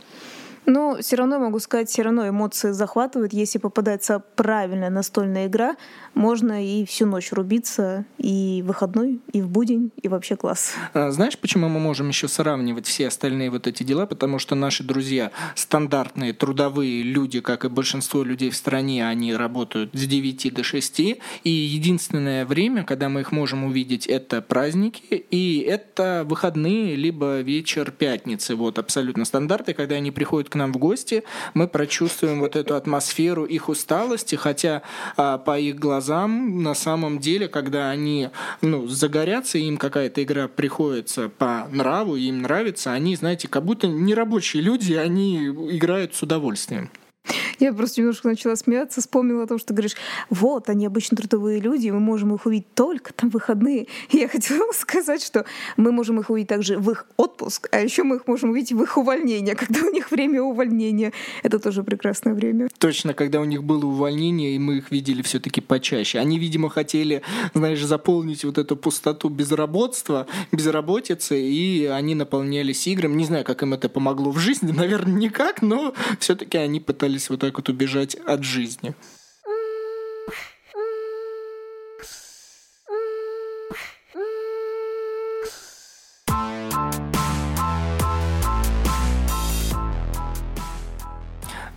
Но 0.66 0.98
все 1.02 1.16
равно 1.16 1.40
могу 1.40 1.60
сказать, 1.60 1.90
все 1.90 2.04
равно 2.04 2.28
эмоции 2.28 2.72
захватывают. 2.72 3.34
Если 3.34 3.58
попадается 3.58 4.22
правильная 4.36 4.90
настольная 4.90 5.48
игра, 5.48 5.76
можно 6.14 6.66
и 6.66 6.86
всю 6.86 7.06
ночь 7.06 7.32
рубиться, 7.32 8.06
и 8.18 8.62
в 8.64 8.76
выходной, 8.76 9.22
и 9.32 9.42
в 9.42 9.50
будень, 9.50 9.92
и 10.02 10.08
вообще 10.08 10.36
класс. 10.36 10.74
А, 10.94 11.12
знаешь, 11.12 11.38
почему 11.38 11.70
мы 11.70 11.80
можем 11.80 12.10
еще 12.10 12.28
сравнивать 12.28 12.86
все 12.86 13.08
остальные 13.08 13.50
вот 13.50 13.68
эти 13.68 13.84
дела? 13.84 14.06
Потому 14.06 14.38
что 14.38 14.56
наши 14.56 14.84
друзья, 14.84 15.32
стандартные 15.56 16.34
трудовые 16.34 17.04
люди, 17.04 17.40
как 17.40 17.64
и 17.64 17.70
большинство 17.70 18.24
людей 18.24 18.50
в 18.50 18.56
стране, 18.56 19.08
они 19.08 19.34
работают 19.34 19.92
с 19.94 20.06
9 20.06 20.54
до 20.54 20.64
6, 20.64 21.00
и 21.00 21.50
единственное 21.50 22.46
время, 22.46 22.84
когда 22.84 23.08
мы 23.08 23.22
их 23.22 23.32
можем 23.32 23.64
увидеть, 23.64 24.08
это 24.08 24.42
праздники, 24.42 25.26
и 25.32 25.60
это 25.60 26.24
выходные, 26.28 26.96
либо 26.96 27.40
вечер 27.40 27.92
пятницы. 27.92 28.56
Вот 28.56 28.78
абсолютно 28.78 29.26
стандарты, 29.26 29.74
когда 29.74 29.96
они 29.96 30.12
приходят 30.12 30.50
нам 30.56 30.74
в 30.74 30.78
гости, 30.78 31.24
мы 31.54 31.68
прочувствуем 31.68 32.40
вот 32.40 32.56
эту 32.56 32.76
атмосферу 32.76 33.46
их 33.46 33.70
усталости, 33.70 34.36
хотя 34.36 34.82
а, 35.18 35.38
по 35.38 35.60
их 35.60 35.78
глазам 35.78 36.64
на 36.64 36.74
самом 36.74 37.20
деле, 37.20 37.48
когда 37.48 37.90
они 37.90 38.30
ну, 38.62 38.88
загорятся, 38.88 39.58
им 39.58 39.78
какая-то 39.78 40.24
игра 40.24 40.48
приходится 40.48 41.30
по 41.30 41.68
нраву, 41.72 42.16
им 42.16 42.42
нравится, 42.42 42.94
они, 42.94 43.16
знаете, 43.16 43.48
как 43.48 43.64
будто 43.64 43.88
не 43.88 44.14
рабочие 44.14 44.64
люди, 44.64 44.94
они 44.94 45.48
играют 45.48 46.16
с 46.16 46.22
удовольствием. 46.24 46.90
Я 47.60 47.74
просто 47.74 48.02
немножко 48.02 48.28
начала 48.28 48.56
смеяться, 48.56 49.02
вспомнила 49.02 49.44
о 49.44 49.48
том, 49.48 49.60
что 49.60 49.74
говоришь, 49.74 49.96
вот, 50.30 50.70
они 50.70 50.86
обычно 50.86 51.18
трудовые 51.18 51.60
люди, 51.60 51.90
мы 51.90 52.00
можем 52.00 52.34
их 52.36 52.46
увидеть 52.46 52.74
только 52.74 53.14
там 53.14 53.30
выходные. 53.30 53.88
И 54.12 54.18
я 54.18 54.28
хотела 54.36 54.72
сказать, 54.74 55.24
что 55.24 55.46
мы 55.78 55.92
можем 55.92 56.20
их 56.20 56.30
увидеть 56.30 56.50
также 56.50 56.78
в 56.78 56.90
их 56.92 57.06
отпуск, 57.18 57.70
а 57.72 57.80
еще 57.80 58.04
мы 58.04 58.18
их 58.18 58.28
можем 58.28 58.52
увидеть 58.52 58.74
в 58.74 58.82
их 58.82 58.98
увольнение, 58.98 59.56
когда 59.66 59.82
у 59.82 59.92
них 59.92 60.12
время 60.12 60.42
увольнения. 60.42 61.14
Это 61.44 61.60
тоже 61.60 61.84
прекрасное 61.84 62.34
время. 62.34 62.70
Точно, 62.78 63.14
когда 63.14 63.40
у 63.40 63.46
них 63.46 63.64
было 63.64 63.86
увольнение, 63.86 64.56
и 64.56 64.60
мы 64.60 64.78
их 64.78 64.92
видели 64.92 65.22
все-таки 65.22 65.62
почаще. 65.62 66.20
Они, 66.20 66.40
видимо, 66.40 66.70
хотели, 66.70 67.22
знаешь, 67.54 67.84
заполнить 67.84 68.44
вот 68.44 68.58
эту 68.58 68.76
пустоту 68.76 69.30
безработства, 69.30 70.28
безработицы, 70.52 71.42
и 71.42 71.86
они 71.86 72.16
наполнялись 72.16 72.88
играми. 72.88 73.16
Не 73.16 73.26
знаю, 73.26 73.46
как 73.46 73.64
им 73.64 73.74
это 73.74 73.90
помогло 73.90 74.32
в 74.32 74.40
жизни, 74.40 74.72
наверное, 74.76 75.16
никак, 75.16 75.62
но 75.62 75.94
все-таки 76.20 76.58
они 76.58 76.80
пытались 76.80 77.30
вот 77.30 77.44
так 77.46 77.58
вот 77.58 77.70
убежать 77.70 78.16
от 78.16 78.44
жизни. 78.44 78.96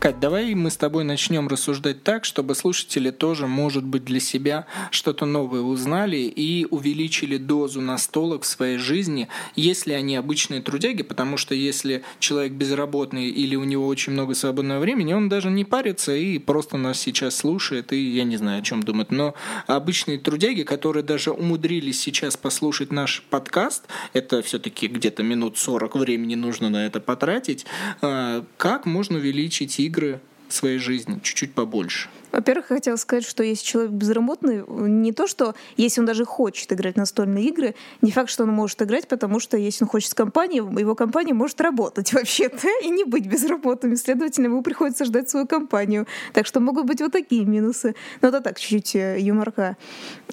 Кать, 0.01 0.21
давай 0.21 0.55
мы 0.55 0.71
с 0.71 0.77
тобой 0.77 1.03
начнем 1.03 1.49
рассуждать 1.49 2.05
так, 2.05 2.25
чтобы 2.25 2.55
слушатели 2.55 3.11
тоже, 3.11 3.49
может 3.49 3.83
быть, 3.83 4.05
для 4.05 4.21
себя 4.21 4.67
что-то 4.93 5.27
новое 5.27 5.61
узнали 5.61 6.19
и 6.19 6.69
увеличили 6.71 7.37
дозу 7.37 7.81
настолок 7.81 8.45
в 8.45 8.47
своей 8.47 8.79
жизни, 8.79 9.27
если 9.57 9.95
они 9.95 10.15
обычные 10.15 10.63
трудяги, 10.63 11.03
потому 11.03 11.37
что 11.37 11.57
если 11.57 12.05
человек 12.21 12.53
безработный 12.53 13.27
или 13.29 13.57
у 13.57 13.65
него 13.65 13.89
очень 13.89 14.13
много 14.13 14.35
свободного 14.35 14.79
времени, 14.79 15.15
он 15.15 15.29
даже 15.29 15.51
не 15.51 15.65
парится 15.65 16.15
и 16.15 16.39
просто 16.39 16.77
нас 16.77 17.01
сейчас 17.01 17.35
слушает, 17.35 17.93
и 17.93 17.97
я 17.97 18.23
не 18.23 18.37
знаю, 18.37 18.61
о 18.61 18.63
чем 18.63 18.85
думает. 18.85 19.11
Но 19.11 19.35
обычные 19.67 20.19
трудяги, 20.19 20.63
которые 20.63 21.03
даже 21.03 21.33
умудрились 21.33 22.01
сейчас 22.01 22.37
послушать 22.37 22.93
наш 22.93 23.25
подкаст, 23.31 23.89
это 24.13 24.43
все-таки 24.43 24.87
где-то 24.87 25.25
минут 25.25 25.59
40 25.59 25.97
времени 25.97 26.37
нужно 26.37 26.71
на 26.71 26.87
это 26.87 27.01
потратить, 27.01 27.67
а, 28.01 28.45
как 28.59 28.87
можно 28.87 29.19
увеличить 29.19 29.81
игры 29.89 30.21
своей 30.49 30.79
жизни 30.79 31.19
чуть-чуть 31.23 31.53
побольше. 31.53 32.09
Во-первых, 32.33 32.67
хотела 32.67 32.97
сказать, 32.97 33.25
что 33.25 33.43
если 33.43 33.65
человек 33.65 33.93
безработный, 33.93 34.63
не 34.69 35.13
то, 35.13 35.27
что 35.27 35.55
если 35.77 36.01
он 36.01 36.07
даже 36.07 36.25
хочет 36.25 36.73
играть 36.73 36.97
настольные 36.97 37.47
игры, 37.47 37.75
не 38.03 38.11
факт, 38.11 38.31
что 38.31 38.43
он 38.43 38.51
может 38.51 38.81
играть, 38.83 39.09
потому 39.09 39.41
что 39.41 39.57
если 39.57 39.85
он 39.85 39.89
хочет 39.89 40.11
с 40.11 40.15
компанией, 40.15 40.59
его 40.59 40.95
компания 40.95 41.33
может 41.33 41.61
работать 41.61 42.13
вообще-то 42.13 42.69
и 42.83 42.91
не 42.91 43.05
быть 43.05 43.27
безработным. 43.27 43.97
Следовательно, 43.97 44.47
ему 44.47 44.63
приходится 44.63 45.05
ждать 45.05 45.31
свою 45.31 45.47
компанию. 45.47 46.07
Так 46.35 46.47
что 46.47 46.61
могут 46.61 46.87
быть 46.87 47.01
вот 47.01 47.13
такие 47.13 47.45
минусы. 47.45 47.95
Но 48.21 48.29
это 48.29 48.41
так, 48.41 48.59
чуть-чуть 48.61 48.97
э, 48.97 49.19
юморка. 49.21 49.77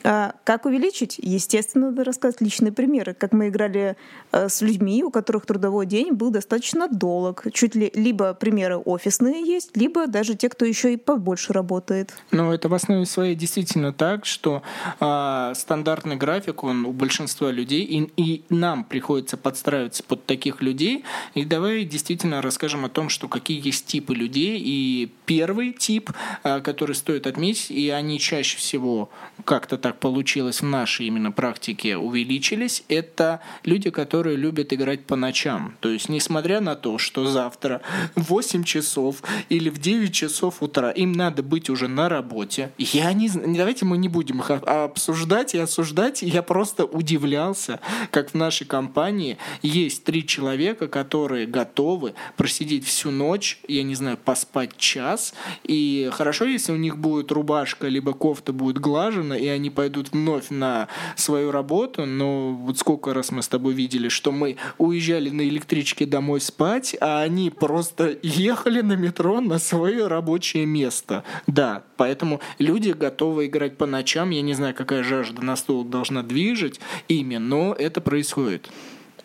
А 0.03 0.35
как 0.43 0.65
увеличить? 0.65 1.17
Естественно, 1.17 1.91
надо 1.91 2.03
рассказать 2.03 2.41
личные 2.41 2.71
примеры. 2.71 3.13
Как 3.13 3.31
мы 3.31 3.47
играли 3.47 3.95
э, 4.31 4.49
с 4.49 4.61
людьми, 4.61 5.03
у 5.03 5.11
которых 5.11 5.45
трудовой 5.45 5.85
день 5.85 6.11
был 6.11 6.29
достаточно 6.29 6.87
долг. 6.87 7.45
Чуть 7.53 7.75
ли 7.75 7.91
либо 7.93 8.33
примеры 8.33 8.77
офисные 8.77 9.45
есть, 9.45 9.77
либо 9.77 10.07
даже 10.07 10.35
те, 10.35 10.49
кто 10.49 10.65
еще 10.65 10.93
и 10.93 10.97
побольше 10.97 11.53
работает 11.53 11.84
работает. 11.85 12.13
Ну, 12.31 12.51
это 12.51 12.69
в 12.69 12.73
основе 12.73 13.05
своей 13.05 13.35
действительно 13.35 13.93
так, 13.93 14.25
что 14.25 14.61
э, 14.99 15.53
стандартный 15.55 16.15
график, 16.15 16.63
он 16.63 16.85
у 16.85 16.91
большинства 16.91 17.51
людей, 17.51 17.83
и, 17.83 18.11
и 18.17 18.43
нам 18.49 18.83
приходится 18.83 19.37
подстраиваться 19.37 20.03
под 20.03 20.25
таких 20.25 20.61
людей. 20.61 21.03
И 21.35 21.45
давай 21.45 21.83
действительно 21.83 22.41
расскажем 22.41 22.85
о 22.85 22.89
том, 22.89 23.09
что 23.09 23.27
какие 23.27 23.65
есть 23.65 23.85
типы 23.85 24.15
людей. 24.15 24.61
И 24.63 25.11
первый 25.25 25.73
тип, 25.73 26.11
э, 26.43 26.61
который 26.61 26.95
стоит 26.95 27.27
отметить, 27.27 27.71
и 27.71 27.89
они 27.89 28.19
чаще 28.19 28.57
всего 28.57 29.09
как-то 29.43 29.77
так 29.77 29.99
получилось 29.99 30.61
в 30.61 30.65
нашей 30.65 31.07
именно 31.07 31.31
практике 31.31 31.97
увеличились, 31.97 32.83
это 32.89 33.39
люди, 33.63 33.89
которые 33.89 34.37
любят 34.37 34.73
играть 34.73 35.05
по 35.05 35.15
ночам. 35.15 35.75
То 35.79 35.89
есть, 35.89 36.09
несмотря 36.09 36.61
на 36.61 36.75
то, 36.75 36.97
что 36.97 37.25
завтра 37.25 37.81
в 38.15 38.29
8 38.29 38.63
часов 38.63 39.21
или 39.49 39.69
в 39.69 39.79
9 39.79 40.13
часов 40.13 40.61
утра 40.61 40.91
им 40.91 41.11
надо 41.11 41.43
быть 41.43 41.69
уже 41.69 41.74
на 41.83 42.09
работе. 42.09 42.71
Я 42.77 43.11
не 43.13 43.27
знаю, 43.27 43.53
давайте 43.55 43.85
мы 43.85 43.97
не 43.97 44.07
будем 44.07 44.39
их 44.39 44.49
обсуждать 44.49 45.53
и 45.53 45.59
осуждать. 45.59 46.21
Я 46.21 46.41
просто 46.41 46.85
удивлялся, 46.85 47.79
как 48.11 48.31
в 48.31 48.33
нашей 48.33 48.65
компании 48.65 49.37
есть 49.61 50.03
три 50.03 50.25
человека, 50.25 50.87
которые 50.87 51.45
готовы 51.45 52.13
просидеть 52.37 52.85
всю 52.85 53.11
ночь, 53.11 53.59
я 53.67 53.83
не 53.83 53.95
знаю, 53.95 54.17
поспать 54.17 54.77
час. 54.77 55.33
И 55.63 56.09
хорошо, 56.13 56.45
если 56.45 56.71
у 56.71 56.77
них 56.77 56.97
будет 56.97 57.31
рубашка 57.31 57.87
либо 57.87 58.13
кофта 58.13 58.53
будет 58.53 58.77
глажена, 58.77 59.37
и 59.37 59.47
они 59.47 59.69
пойдут 59.69 60.11
вновь 60.11 60.49
на 60.49 60.87
свою 61.15 61.51
работу. 61.51 62.05
Но 62.05 62.51
вот 62.51 62.77
сколько 62.79 63.13
раз 63.13 63.31
мы 63.31 63.41
с 63.41 63.47
тобой 63.47 63.73
видели, 63.73 64.09
что 64.09 64.31
мы 64.31 64.57
уезжали 64.77 65.29
на 65.29 65.41
электричке 65.41 66.05
домой 66.05 66.41
спать, 66.41 66.95
а 67.01 67.21
они 67.21 67.49
просто 67.49 68.17
ехали 68.21 68.81
на 68.81 68.93
метро 68.93 69.41
на 69.41 69.59
свое 69.59 70.07
рабочее 70.07 70.65
место. 70.65 71.23
Да, 71.47 71.64
да, 71.65 71.83
поэтому 71.97 72.41
люди 72.59 72.91
готовы 72.91 73.47
играть 73.47 73.75
по 73.75 73.87
ночам. 73.87 74.29
Я 74.29 74.43
не 74.43 74.53
знаю, 74.53 74.75
какая 74.75 75.01
жажда 75.01 75.41
на 75.43 75.55
стол 75.55 75.83
должна 75.83 76.21
движить 76.21 76.79
ими, 77.07 77.37
но 77.37 77.73
это 77.73 78.01
происходит. 78.01 78.69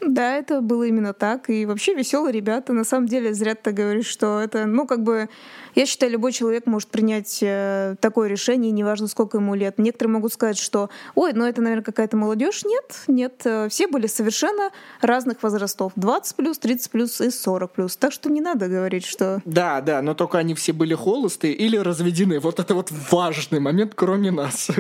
Да, 0.01 0.37
это 0.37 0.61
было 0.61 0.85
именно 0.85 1.13
так. 1.13 1.51
И 1.51 1.67
вообще 1.67 1.95
веселые 1.95 2.33
ребята. 2.33 2.73
На 2.73 2.85
самом 2.85 3.07
деле, 3.07 3.35
зря 3.35 3.55
ты 3.55 3.71
говоришь, 3.73 4.07
что 4.07 4.41
это, 4.41 4.67
ну, 4.67 4.87
как 4.87 5.03
бы, 5.03 5.29
я 5.75 5.87
считаю, 5.87 6.13
любой 6.13 6.33
человек 6.33 6.67
может 6.67 6.89
принять 6.89 7.39
э, 7.43 7.97
такое 8.01 8.29
решение, 8.29 8.73
неважно, 8.73 9.09
сколько 9.09 9.39
ему 9.39 9.55
лет. 9.55 9.79
Некоторые 9.79 10.15
могут 10.15 10.33
сказать, 10.33 10.59
что, 10.59 10.89
ой, 11.15 11.33
ну, 11.35 11.45
это, 11.45 11.61
наверное, 11.61 11.85
какая-то 11.85 12.17
молодежь. 12.17 12.65
Нет, 12.65 13.03
нет. 13.09 13.43
Э, 13.45 13.69
все 13.69 13.89
были 13.89 14.07
совершенно 14.07 14.71
разных 15.03 15.43
возрастов. 15.43 15.93
20 15.97 16.37
плюс, 16.37 16.59
30 16.59 16.91
плюс 16.91 17.21
и 17.21 17.31
40 17.31 17.73
плюс. 17.73 17.97
Так 17.97 18.13
что 18.13 18.31
не 18.31 18.41
надо 18.41 18.69
говорить, 18.69 19.05
что... 19.05 19.43
Да, 19.45 19.81
да, 19.81 20.01
но 20.01 20.15
только 20.15 20.39
они 20.39 20.55
все 20.55 20.73
были 20.73 20.95
холостые 20.95 21.53
или 21.53 21.77
разведены. 21.77 22.41
Вот 22.41 22.59
это 22.59 22.75
вот 22.75 22.91
важный 23.11 23.61
момент, 23.61 23.93
кроме 23.95 24.31
нас. 24.31 24.71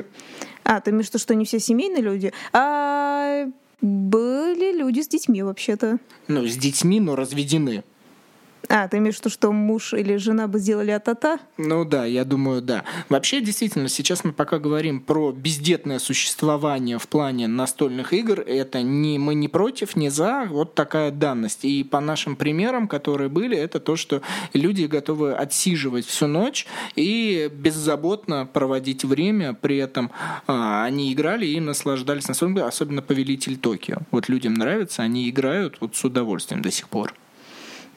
А, 0.64 0.80
ты 0.80 0.90
имеешь 0.90 1.06
в 1.06 1.08
виду, 1.10 1.18
что 1.18 1.34
они 1.34 1.44
все 1.44 1.58
семейные 1.58 2.02
люди? 2.02 2.32
А 2.52 3.09
были 3.80 4.76
люди 4.76 5.00
с 5.00 5.08
детьми 5.08 5.42
вообще-то. 5.42 5.98
Ну, 6.28 6.46
с 6.46 6.56
детьми, 6.56 7.00
но 7.00 7.16
разведены. 7.16 7.84
А, 8.68 8.88
ты 8.88 8.98
имеешь 8.98 9.16
в 9.16 9.20
виду, 9.20 9.30
что 9.30 9.52
муж 9.52 9.94
или 9.94 10.16
жена 10.16 10.46
бы 10.46 10.58
сделали 10.58 10.90
атата? 10.90 11.38
Ну 11.56 11.84
да, 11.84 12.04
я 12.04 12.24
думаю, 12.24 12.62
да. 12.62 12.84
Вообще, 13.08 13.40
действительно, 13.40 13.88
сейчас 13.88 14.24
мы 14.24 14.32
пока 14.32 14.58
говорим 14.58 15.00
про 15.00 15.32
бездетное 15.32 15.98
существование 15.98 16.98
в 16.98 17.08
плане 17.08 17.48
настольных 17.48 18.12
игр. 18.12 18.40
Это 18.40 18.82
не 18.82 19.18
мы 19.18 19.34
не 19.34 19.48
против, 19.48 19.96
не 19.96 20.08
за, 20.10 20.46
вот 20.48 20.74
такая 20.74 21.10
данность. 21.10 21.64
И 21.64 21.82
по 21.84 22.00
нашим 22.00 22.36
примерам, 22.36 22.86
которые 22.86 23.28
были, 23.28 23.56
это 23.56 23.80
то, 23.80 23.96
что 23.96 24.22
люди 24.52 24.84
готовы 24.84 25.32
отсиживать 25.32 26.06
всю 26.06 26.26
ночь 26.26 26.66
и 26.96 27.50
беззаботно 27.52 28.46
проводить 28.46 29.04
время, 29.04 29.54
при 29.54 29.78
этом 29.78 30.10
а, 30.46 30.84
они 30.84 31.12
играли 31.12 31.46
и 31.46 31.60
наслаждались, 31.60 32.28
особенно, 32.28 32.66
особенно 32.66 33.02
Повелитель 33.02 33.56
Токио. 33.56 33.98
Вот 34.10 34.28
людям 34.28 34.54
нравится, 34.54 35.02
они 35.02 35.28
играют 35.28 35.78
вот 35.80 35.96
с 35.96 36.04
удовольствием 36.04 36.62
до 36.62 36.70
сих 36.70 36.88
пор. 36.88 37.14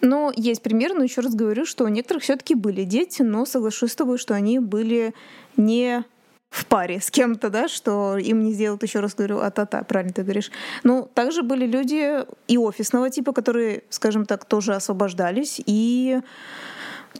Но 0.03 0.33
есть 0.35 0.61
пример, 0.61 0.93
но 0.93 1.03
еще 1.03 1.21
раз 1.21 1.33
говорю, 1.33 1.65
что 1.65 1.85
у 1.85 1.87
некоторых 1.87 2.23
все-таки 2.23 2.55
были 2.55 2.83
дети, 2.83 3.21
но 3.21 3.45
соглашусь 3.45 3.93
с 3.93 3.95
тобой, 3.95 4.17
что 4.17 4.35
они 4.35 4.59
были 4.59 5.13
не 5.55 6.03
в 6.49 6.65
паре 6.65 6.99
с 6.99 7.09
кем-то, 7.09 7.49
да, 7.49 7.69
что 7.69 8.17
им 8.17 8.43
не 8.43 8.51
сделают, 8.51 8.83
еще 8.83 8.99
раз 8.99 9.15
говорю, 9.15 9.39
а-та-та, 9.39 9.81
правильно 9.83 10.13
ты 10.13 10.23
говоришь. 10.23 10.51
Ну, 10.83 11.09
также 11.13 11.41
были 11.41 11.65
люди 11.65 12.25
и 12.49 12.57
офисного 12.57 13.09
типа, 13.09 13.31
которые, 13.31 13.83
скажем 13.89 14.25
так, 14.25 14.43
тоже 14.43 14.75
освобождались 14.75 15.61
и 15.65 16.19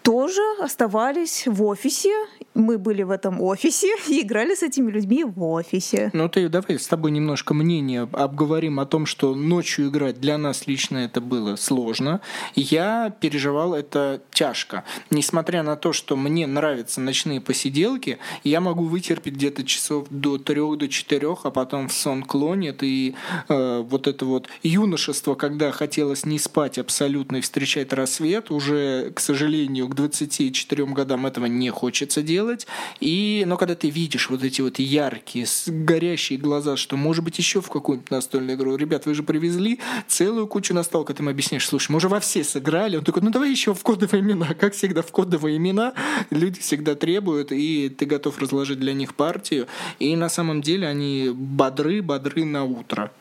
тоже 0.01 0.41
оставались 0.59 1.47
в 1.47 1.63
офисе. 1.63 2.11
Мы 2.53 2.77
были 2.77 3.03
в 3.03 3.11
этом 3.11 3.41
офисе 3.41 3.95
и 4.07 4.21
играли 4.21 4.55
с 4.55 4.63
этими 4.63 4.91
людьми 4.91 5.23
в 5.23 5.43
офисе. 5.43 6.11
Ну 6.13 6.29
ты 6.29 6.49
давай 6.49 6.79
с 6.79 6.87
тобой 6.87 7.11
немножко 7.11 7.53
мнение 7.53 8.07
обговорим 8.11 8.79
о 8.79 8.85
том, 8.85 9.05
что 9.05 9.35
ночью 9.35 9.89
играть 9.89 10.19
для 10.19 10.37
нас 10.37 10.67
лично 10.67 10.97
это 10.97 11.21
было 11.21 11.55
сложно. 11.55 12.21
Я 12.55 13.13
переживал 13.19 13.73
это 13.73 14.21
тяжко. 14.31 14.83
Несмотря 15.09 15.63
на 15.63 15.75
то, 15.75 15.93
что 15.93 16.15
мне 16.15 16.47
нравятся 16.47 17.01
ночные 17.01 17.41
посиделки, 17.41 18.19
я 18.43 18.61
могу 18.61 18.85
вытерпеть 18.85 19.35
где-то 19.35 19.63
часов 19.63 20.07
до 20.09 20.37
трех, 20.37 20.77
до 20.77 20.87
четырех, 20.87 21.45
а 21.45 21.51
потом 21.51 21.87
в 21.87 21.93
сон 21.93 22.23
клонит. 22.23 22.83
И 22.83 23.15
э, 23.49 23.81
вот 23.81 24.07
это 24.07 24.25
вот 24.25 24.47
юношество, 24.61 25.35
когда 25.35 25.71
хотелось 25.71 26.25
не 26.25 26.39
спать 26.39 26.77
абсолютно 26.77 27.37
и 27.37 27.41
встречать 27.41 27.93
рассвет, 27.93 28.51
уже, 28.51 29.11
к 29.15 29.19
сожалению, 29.19 29.82
сожалению, 29.83 29.89
к 29.89 29.95
24 29.95 30.85
годам 30.85 31.25
этого 31.25 31.45
не 31.45 31.69
хочется 31.69 32.21
делать. 32.21 32.67
И, 32.99 33.43
но 33.47 33.57
когда 33.57 33.75
ты 33.75 33.89
видишь 33.89 34.29
вот 34.29 34.43
эти 34.43 34.61
вот 34.61 34.79
яркие, 34.79 35.45
горящие 35.67 36.39
глаза, 36.39 36.77
что 36.77 36.97
может 36.97 37.23
быть 37.23 37.37
еще 37.37 37.61
в 37.61 37.69
какую-нибудь 37.69 38.11
настольную 38.11 38.57
игру, 38.57 38.75
ребят, 38.75 39.05
вы 39.05 39.13
же 39.13 39.23
привезли 39.23 39.79
целую 40.07 40.47
кучу 40.47 40.73
настолок, 40.73 41.09
а 41.09 41.13
ты 41.13 41.23
им 41.23 41.29
объясняешь, 41.29 41.67
слушай, 41.67 41.91
мы 41.91 41.97
уже 41.97 42.09
во 42.09 42.19
все 42.19 42.43
сыграли. 42.43 42.97
Он 42.97 43.03
такой, 43.03 43.21
ну 43.21 43.31
давай 43.31 43.51
еще 43.51 43.73
в 43.73 43.81
кодовые 43.83 44.21
имена. 44.21 44.53
Как 44.59 44.73
всегда, 44.73 45.01
в 45.01 45.11
кодовые 45.11 45.57
имена 45.57 45.93
люди 46.29 46.59
всегда 46.59 46.95
требуют, 46.95 47.51
и 47.51 47.89
ты 47.89 48.05
готов 48.05 48.39
разложить 48.39 48.79
для 48.79 48.93
них 48.93 49.13
партию. 49.13 49.67
И 49.99 50.15
на 50.15 50.29
самом 50.29 50.61
деле 50.61 50.87
они 50.87 51.29
бодры, 51.33 52.01
бодры 52.01 52.45
на 52.45 52.63
утро. 52.63 53.11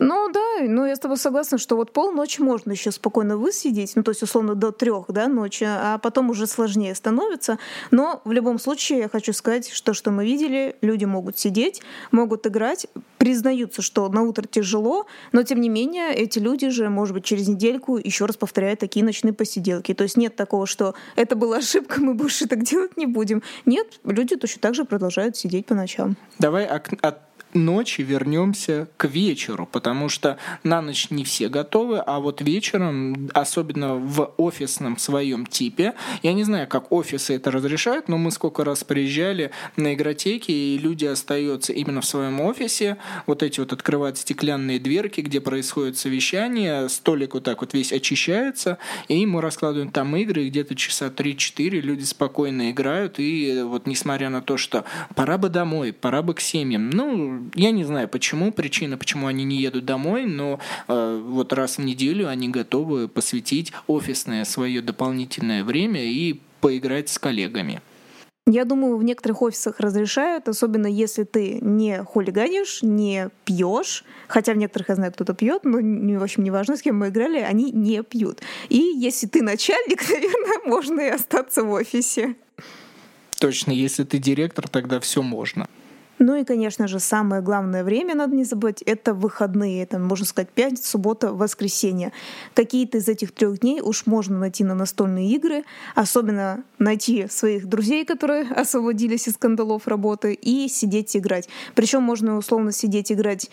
Ну 0.00 0.30
да, 0.32 0.40
ну 0.60 0.86
я 0.86 0.94
с 0.94 0.98
тобой 0.98 1.16
согласна, 1.16 1.58
что 1.58 1.76
вот 1.76 1.92
полночи 1.92 2.40
можно 2.40 2.72
еще 2.72 2.92
спокойно 2.92 3.36
высидеть, 3.36 3.92
ну 3.96 4.02
то 4.02 4.10
есть 4.10 4.22
условно 4.22 4.54
до 4.54 4.70
трех 4.70 5.06
да, 5.08 5.26
ночи, 5.28 5.64
а 5.66 5.98
потом 5.98 6.30
уже 6.30 6.46
сложнее 6.46 6.94
становится. 6.94 7.58
Но 7.90 8.20
в 8.24 8.32
любом 8.32 8.58
случае 8.58 9.00
я 9.00 9.08
хочу 9.08 9.32
сказать, 9.32 9.68
что 9.70 9.94
что 9.94 10.10
мы 10.10 10.24
видели, 10.24 10.76
люди 10.82 11.04
могут 11.04 11.38
сидеть, 11.38 11.82
могут 12.12 12.46
играть, 12.46 12.86
признаются, 13.18 13.82
что 13.82 14.08
на 14.08 14.22
утро 14.22 14.46
тяжело, 14.46 15.06
но 15.32 15.42
тем 15.42 15.60
не 15.60 15.68
менее 15.68 16.14
эти 16.14 16.38
люди 16.38 16.68
же, 16.68 16.88
может 16.88 17.14
быть, 17.14 17.24
через 17.24 17.48
недельку 17.48 17.96
еще 17.96 18.26
раз 18.26 18.36
повторяют 18.36 18.80
такие 18.80 19.04
ночные 19.04 19.32
посиделки. 19.32 19.94
То 19.94 20.04
есть 20.04 20.16
нет 20.16 20.36
такого, 20.36 20.66
что 20.66 20.94
это 21.16 21.34
была 21.34 21.56
ошибка, 21.58 22.00
мы 22.00 22.14
больше 22.14 22.46
так 22.46 22.62
делать 22.62 22.96
не 22.96 23.06
будем. 23.06 23.42
Нет, 23.66 24.00
люди 24.04 24.36
точно 24.36 24.60
так 24.60 24.74
же 24.74 24.84
продолжают 24.84 25.36
сидеть 25.36 25.66
по 25.66 25.74
ночам. 25.74 26.16
Давай 26.38 26.66
от 26.66 27.27
ночи 27.54 28.02
вернемся 28.02 28.88
к 28.96 29.06
вечеру, 29.06 29.68
потому 29.70 30.08
что 30.08 30.38
на 30.62 30.82
ночь 30.82 31.10
не 31.10 31.24
все 31.24 31.48
готовы, 31.48 31.98
а 31.98 32.20
вот 32.20 32.40
вечером, 32.40 33.30
особенно 33.34 33.94
в 33.94 34.32
офисном 34.36 34.98
своем 34.98 35.46
типе, 35.46 35.94
я 36.22 36.32
не 36.32 36.44
знаю, 36.44 36.68
как 36.68 36.92
офисы 36.92 37.34
это 37.34 37.50
разрешают, 37.50 38.08
но 38.08 38.18
мы 38.18 38.30
сколько 38.30 38.64
раз 38.64 38.84
приезжали 38.84 39.50
на 39.76 39.94
игротеки, 39.94 40.50
и 40.50 40.78
люди 40.78 41.06
остаются 41.06 41.72
именно 41.72 42.00
в 42.00 42.06
своем 42.06 42.40
офисе, 42.40 42.96
вот 43.26 43.42
эти 43.42 43.60
вот 43.60 43.72
открывают 43.72 44.18
стеклянные 44.18 44.78
дверки, 44.78 45.20
где 45.20 45.40
происходит 45.40 45.96
совещание, 45.96 46.88
столик 46.88 47.34
вот 47.34 47.44
так 47.44 47.60
вот 47.60 47.74
весь 47.74 47.92
очищается, 47.92 48.78
и 49.08 49.24
мы 49.26 49.40
раскладываем 49.40 49.90
там 49.90 50.14
игры, 50.16 50.48
где-то 50.48 50.74
часа 50.74 51.06
3-4 51.06 51.68
люди 51.80 52.04
спокойно 52.04 52.70
играют, 52.70 53.18
и 53.18 53.62
вот 53.62 53.86
несмотря 53.86 54.28
на 54.30 54.42
то, 54.42 54.56
что 54.56 54.84
пора 55.14 55.38
бы 55.38 55.48
домой, 55.48 55.92
пора 55.92 56.22
бы 56.22 56.34
к 56.34 56.40
семьям, 56.40 56.90
ну, 56.90 57.37
я 57.54 57.70
не 57.70 57.84
знаю, 57.84 58.08
почему, 58.08 58.52
причина, 58.52 58.96
почему 58.96 59.26
они 59.26 59.44
не 59.44 59.56
едут 59.56 59.84
домой, 59.84 60.26
но 60.26 60.60
э, 60.86 61.22
вот 61.24 61.52
раз 61.52 61.78
в 61.78 61.82
неделю 61.82 62.28
они 62.28 62.48
готовы 62.48 63.08
посвятить 63.08 63.72
офисное 63.86 64.44
свое 64.44 64.82
дополнительное 64.82 65.64
время 65.64 66.04
и 66.04 66.40
поиграть 66.60 67.08
с 67.08 67.18
коллегами. 67.18 67.80
Я 68.50 68.64
думаю, 68.64 68.96
в 68.96 69.04
некоторых 69.04 69.42
офисах 69.42 69.78
разрешают, 69.78 70.48
особенно 70.48 70.86
если 70.86 71.24
ты 71.24 71.58
не 71.60 72.02
хулиганишь, 72.02 72.82
не 72.82 73.28
пьешь. 73.44 74.04
Хотя 74.26 74.54
в 74.54 74.56
некоторых, 74.56 74.88
я 74.88 74.94
знаю, 74.94 75.12
кто-то 75.12 75.34
пьет, 75.34 75.64
но 75.64 75.78
в 76.18 76.22
общем, 76.22 76.44
неважно, 76.44 76.78
с 76.78 76.80
кем 76.80 76.96
мы 76.96 77.08
играли, 77.08 77.40
они 77.40 77.70
не 77.72 78.02
пьют. 78.02 78.40
И 78.70 78.78
если 78.78 79.26
ты 79.26 79.42
начальник, 79.42 80.02
наверное, 80.08 80.60
можно 80.64 81.00
и 81.00 81.08
остаться 81.08 81.62
в 81.62 81.70
офисе. 81.70 82.36
Точно, 83.38 83.70
если 83.70 84.04
ты 84.04 84.16
директор, 84.16 84.66
тогда 84.66 84.98
все 84.98 85.20
можно. 85.20 85.68
Ну 86.18 86.34
и, 86.34 86.44
конечно 86.44 86.88
же, 86.88 86.98
самое 86.98 87.42
главное 87.42 87.84
время, 87.84 88.14
надо 88.14 88.34
не 88.34 88.44
забывать, 88.44 88.82
это 88.82 89.14
выходные. 89.14 89.82
Это, 89.82 89.98
можно 89.98 90.26
сказать, 90.26 90.48
пятница, 90.50 90.88
суббота, 90.88 91.32
воскресенье. 91.32 92.12
Какие-то 92.54 92.98
из 92.98 93.08
этих 93.08 93.32
трех 93.32 93.60
дней 93.60 93.80
уж 93.80 94.06
можно 94.06 94.38
найти 94.38 94.64
на 94.64 94.74
настольные 94.74 95.28
игры, 95.30 95.64
особенно 95.94 96.64
найти 96.78 97.28
своих 97.28 97.66
друзей, 97.66 98.04
которые 98.04 98.42
освободились 98.50 99.28
из 99.28 99.34
скандалов 99.34 99.86
работы, 99.86 100.34
и 100.34 100.68
сидеть 100.68 101.16
играть. 101.16 101.48
Причем 101.74 102.02
можно 102.02 102.36
условно 102.36 102.72
сидеть 102.72 103.12
играть 103.12 103.50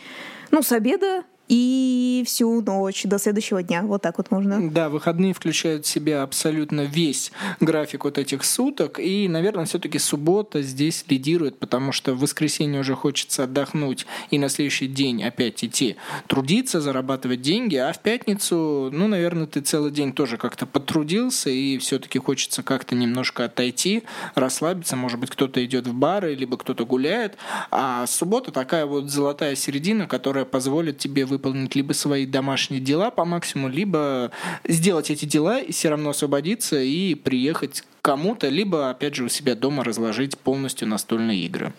ну, 0.51 0.63
с 0.63 0.71
обеда 0.71 1.23
и 1.47 2.23
всю 2.25 2.61
ночь 2.61 3.03
до 3.03 3.19
следующего 3.19 3.61
дня. 3.63 3.83
Вот 3.83 4.01
так 4.01 4.17
вот 4.17 4.31
можно. 4.31 4.69
Да, 4.71 4.89
выходные 4.89 5.33
включают 5.33 5.85
в 5.85 5.89
себя 5.89 6.23
абсолютно 6.23 6.81
весь 6.81 7.31
график 7.59 8.05
вот 8.05 8.17
этих 8.17 8.43
суток. 8.43 8.99
И, 8.99 9.27
наверное, 9.27 9.65
все-таки 9.65 9.99
суббота 9.99 10.61
здесь 10.61 11.05
лидирует, 11.07 11.59
потому 11.59 11.91
что 11.91 12.13
в 12.13 12.19
воскресенье 12.19 12.79
уже 12.79 12.95
хочется 12.95 13.43
отдохнуть 13.43 14.05
и 14.31 14.39
на 14.39 14.49
следующий 14.49 14.87
день 14.87 15.23
опять 15.23 15.63
идти 15.63 15.97
трудиться, 16.27 16.81
зарабатывать 16.81 17.41
деньги, 17.41 17.75
а 17.75 17.93
в 17.93 17.99
пятницу, 17.99 18.89
ну, 18.91 19.07
наверное, 19.07 19.47
ты 19.47 19.61
целый 19.61 19.91
день 19.91 20.13
тоже 20.13 20.37
как-то 20.37 20.65
потрудился, 20.65 21.49
и 21.49 21.77
все-таки 21.77 22.19
хочется 22.19 22.63
как-то 22.63 22.95
немножко 22.95 23.45
отойти, 23.45 24.03
расслабиться. 24.33 24.95
Может 24.95 25.19
быть, 25.19 25.29
кто-то 25.29 25.63
идет 25.63 25.87
в 25.87 25.93
бары, 25.93 26.35
либо 26.35 26.57
кто-то 26.57 26.85
гуляет. 26.85 27.37
А 27.71 28.05
суббота 28.07 28.51
такая 28.51 28.85
вот 28.85 29.09
золотая 29.09 29.55
середина, 29.55 30.07
которая 30.07 30.45
позволит 30.45 30.97
тебе 30.97 31.25
выполнить 31.35 31.75
либо 31.75 31.93
свои 31.93 32.25
домашние 32.25 32.81
дела 32.81 33.11
по 33.11 33.25
максимуму, 33.25 33.69
либо 33.69 34.31
сделать 34.67 35.11
эти 35.11 35.25
дела 35.25 35.59
и 35.59 35.71
все 35.71 35.89
равно 35.89 36.11
освободиться 36.11 36.81
и 36.81 37.15
приехать 37.15 37.81
к 37.81 37.85
кому-то, 38.01 38.49
либо, 38.49 38.89
опять 38.89 39.15
же, 39.15 39.25
у 39.25 39.29
себя 39.29 39.55
дома 39.55 39.83
разложить 39.83 40.37
полностью 40.37 40.87
настольные 40.87 41.41
игры. 41.41 41.73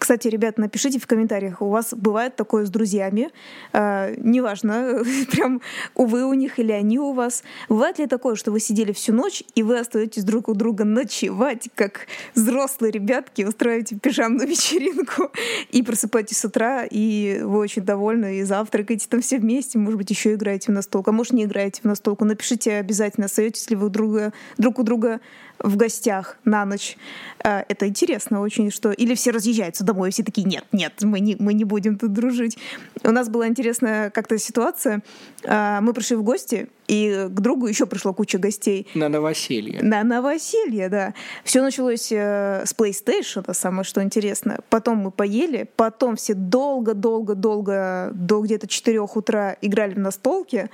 Кстати, 0.00 0.28
ребят, 0.28 0.56
напишите 0.56 0.98
в 0.98 1.06
комментариях, 1.06 1.60
у 1.60 1.68
вас 1.68 1.92
бывает 1.92 2.34
такое 2.34 2.64
с 2.64 2.70
друзьями, 2.70 3.28
э, 3.74 4.14
неважно, 4.16 5.02
прям 5.30 5.60
увы 5.94 6.24
у 6.24 6.32
них 6.32 6.58
или 6.58 6.72
они 6.72 6.98
у 6.98 7.12
вас. 7.12 7.42
Бывает 7.68 7.98
ли 7.98 8.06
такое, 8.06 8.34
что 8.34 8.50
вы 8.50 8.60
сидели 8.60 8.92
всю 8.92 9.12
ночь, 9.12 9.44
и 9.54 9.62
вы 9.62 9.78
остаетесь 9.78 10.24
друг 10.24 10.48
у 10.48 10.54
друга 10.54 10.84
ночевать, 10.84 11.68
как 11.74 12.06
взрослые 12.34 12.92
ребятки, 12.92 13.42
устраиваете 13.42 13.96
пижамную 13.96 14.48
вечеринку, 14.48 15.30
и 15.70 15.82
просыпаетесь 15.82 16.38
с 16.38 16.46
утра, 16.46 16.86
и 16.90 17.42
вы 17.42 17.58
очень 17.58 17.82
довольны, 17.82 18.38
и 18.38 18.42
завтракаете 18.44 19.06
там 19.06 19.20
все 19.20 19.38
вместе, 19.38 19.78
может 19.78 19.98
быть, 19.98 20.08
еще 20.08 20.32
играете 20.32 20.72
в 20.72 20.74
настолку, 20.74 21.10
а 21.10 21.12
может, 21.12 21.34
не 21.34 21.44
играете 21.44 21.82
в 21.82 21.84
настолку. 21.84 22.24
Напишите 22.24 22.76
обязательно, 22.76 23.26
остаетесь 23.26 23.68
ли 23.68 23.76
вы 23.76 23.90
друга, 23.90 24.32
друг 24.56 24.78
у 24.78 24.82
друга 24.82 25.20
в 25.62 25.76
гостях 25.76 26.38
на 26.44 26.64
ночь. 26.64 26.96
Э, 27.44 27.64
это 27.68 27.86
интересно 27.86 28.40
очень, 28.40 28.70
что... 28.70 28.92
Или 28.92 29.14
все 29.14 29.30
разъезжаются 29.30 29.84
домой, 29.92 30.08
и 30.08 30.12
все 30.12 30.22
такие, 30.22 30.46
нет, 30.46 30.64
нет, 30.72 30.92
мы 31.02 31.20
не, 31.20 31.36
мы 31.38 31.54
не 31.54 31.64
будем 31.64 31.98
тут 31.98 32.12
дружить. 32.12 32.58
У 33.02 33.10
нас 33.10 33.28
была 33.28 33.48
интересная 33.48 34.10
как-то 34.10 34.38
ситуация. 34.38 35.02
Э, 35.44 35.80
мы 35.80 35.92
пришли 35.92 36.16
в 36.16 36.22
гости, 36.22 36.68
и 36.88 37.26
к 37.28 37.40
другу 37.40 37.66
еще 37.66 37.86
пришло 37.86 38.12
куча 38.12 38.38
гостей. 38.38 38.86
На 38.94 39.08
новоселье. 39.08 39.82
На 39.82 40.02
новоселье, 40.04 40.88
да. 40.88 41.14
Все 41.44 41.62
началось 41.62 42.12
э, 42.12 42.64
с 42.64 42.74
PlayStation, 42.74 43.54
самое 43.54 43.84
что 43.84 44.02
интересно. 44.02 44.58
Потом 44.70 44.98
мы 44.98 45.10
поели, 45.10 45.68
потом 45.76 46.16
все 46.16 46.34
долго-долго-долго 46.34 48.10
до 48.12 48.40
где-то 48.40 48.66
4 48.66 49.00
утра 49.00 49.56
играли 49.60 49.94
в 49.94 49.98
настолки, 49.98 50.70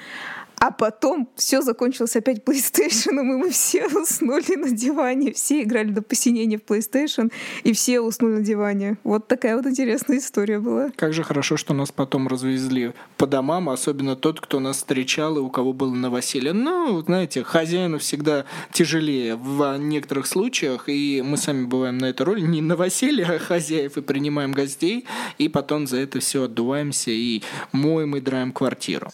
а 0.67 0.73
потом 0.73 1.29
все 1.37 1.63
закончилось 1.63 2.17
опять 2.17 2.39
PlayStation, 2.39 3.21
и 3.21 3.23
мы 3.23 3.51
все 3.51 3.87
уснули 3.87 4.57
на 4.57 4.71
диване, 4.71 5.33
все 5.33 5.63
играли 5.63 5.91
до 5.91 6.03
посинения 6.03 6.59
в 6.59 6.63
PlayStation, 6.63 7.31
и 7.63 7.73
все 7.73 8.01
уснули 8.01 8.39
на 8.39 8.41
диване. 8.41 8.99
Вот 9.05 9.29
такая 9.29 9.57
вот 9.57 9.65
интересная 9.67 10.19
история 10.19 10.59
была. 10.59 10.91
Как 10.97 11.13
же 11.13 11.23
хорошо, 11.23 11.57
что 11.57 11.73
нас 11.73 11.93
потом 11.93 12.27
развезли 12.27 12.95
по 13.17 13.29
домам, 13.29 13.69
особенно 13.69 14.17
тот, 14.17 14.41
кто 14.41 14.59
нас 14.59 14.79
встречал 14.79 15.37
и 15.37 15.41
у 15.41 15.51
кого 15.51 15.73
было 15.73 15.95
новоселье. 15.95 16.53
Ну, 16.53 17.01
знаете, 17.03 17.45
хозяину 17.45 17.99
всегда 17.99 18.45
тяжелее 18.73 19.37
в 19.37 19.77
некоторых 19.79 20.27
случаях, 20.27 20.89
и 20.89 21.23
мы 21.25 21.37
сами 21.37 21.65
бываем 21.65 21.99
на 21.99 22.07
этой 22.07 22.23
роли 22.23 22.41
не 22.41 22.61
новоселье, 22.61 23.25
а 23.25 23.39
хозяев, 23.39 23.97
и 23.99 24.01
принимаем 24.01 24.51
гостей, 24.51 25.07
и 25.39 25.49
потом 25.49 25.87
за 25.87 25.99
это 25.99 26.19
все 26.19 26.45
отдуваемся 26.45 27.13
и 27.13 27.43
моем 27.71 28.17
и 28.17 28.21
драем 28.21 28.51
квартиру. 28.51 29.13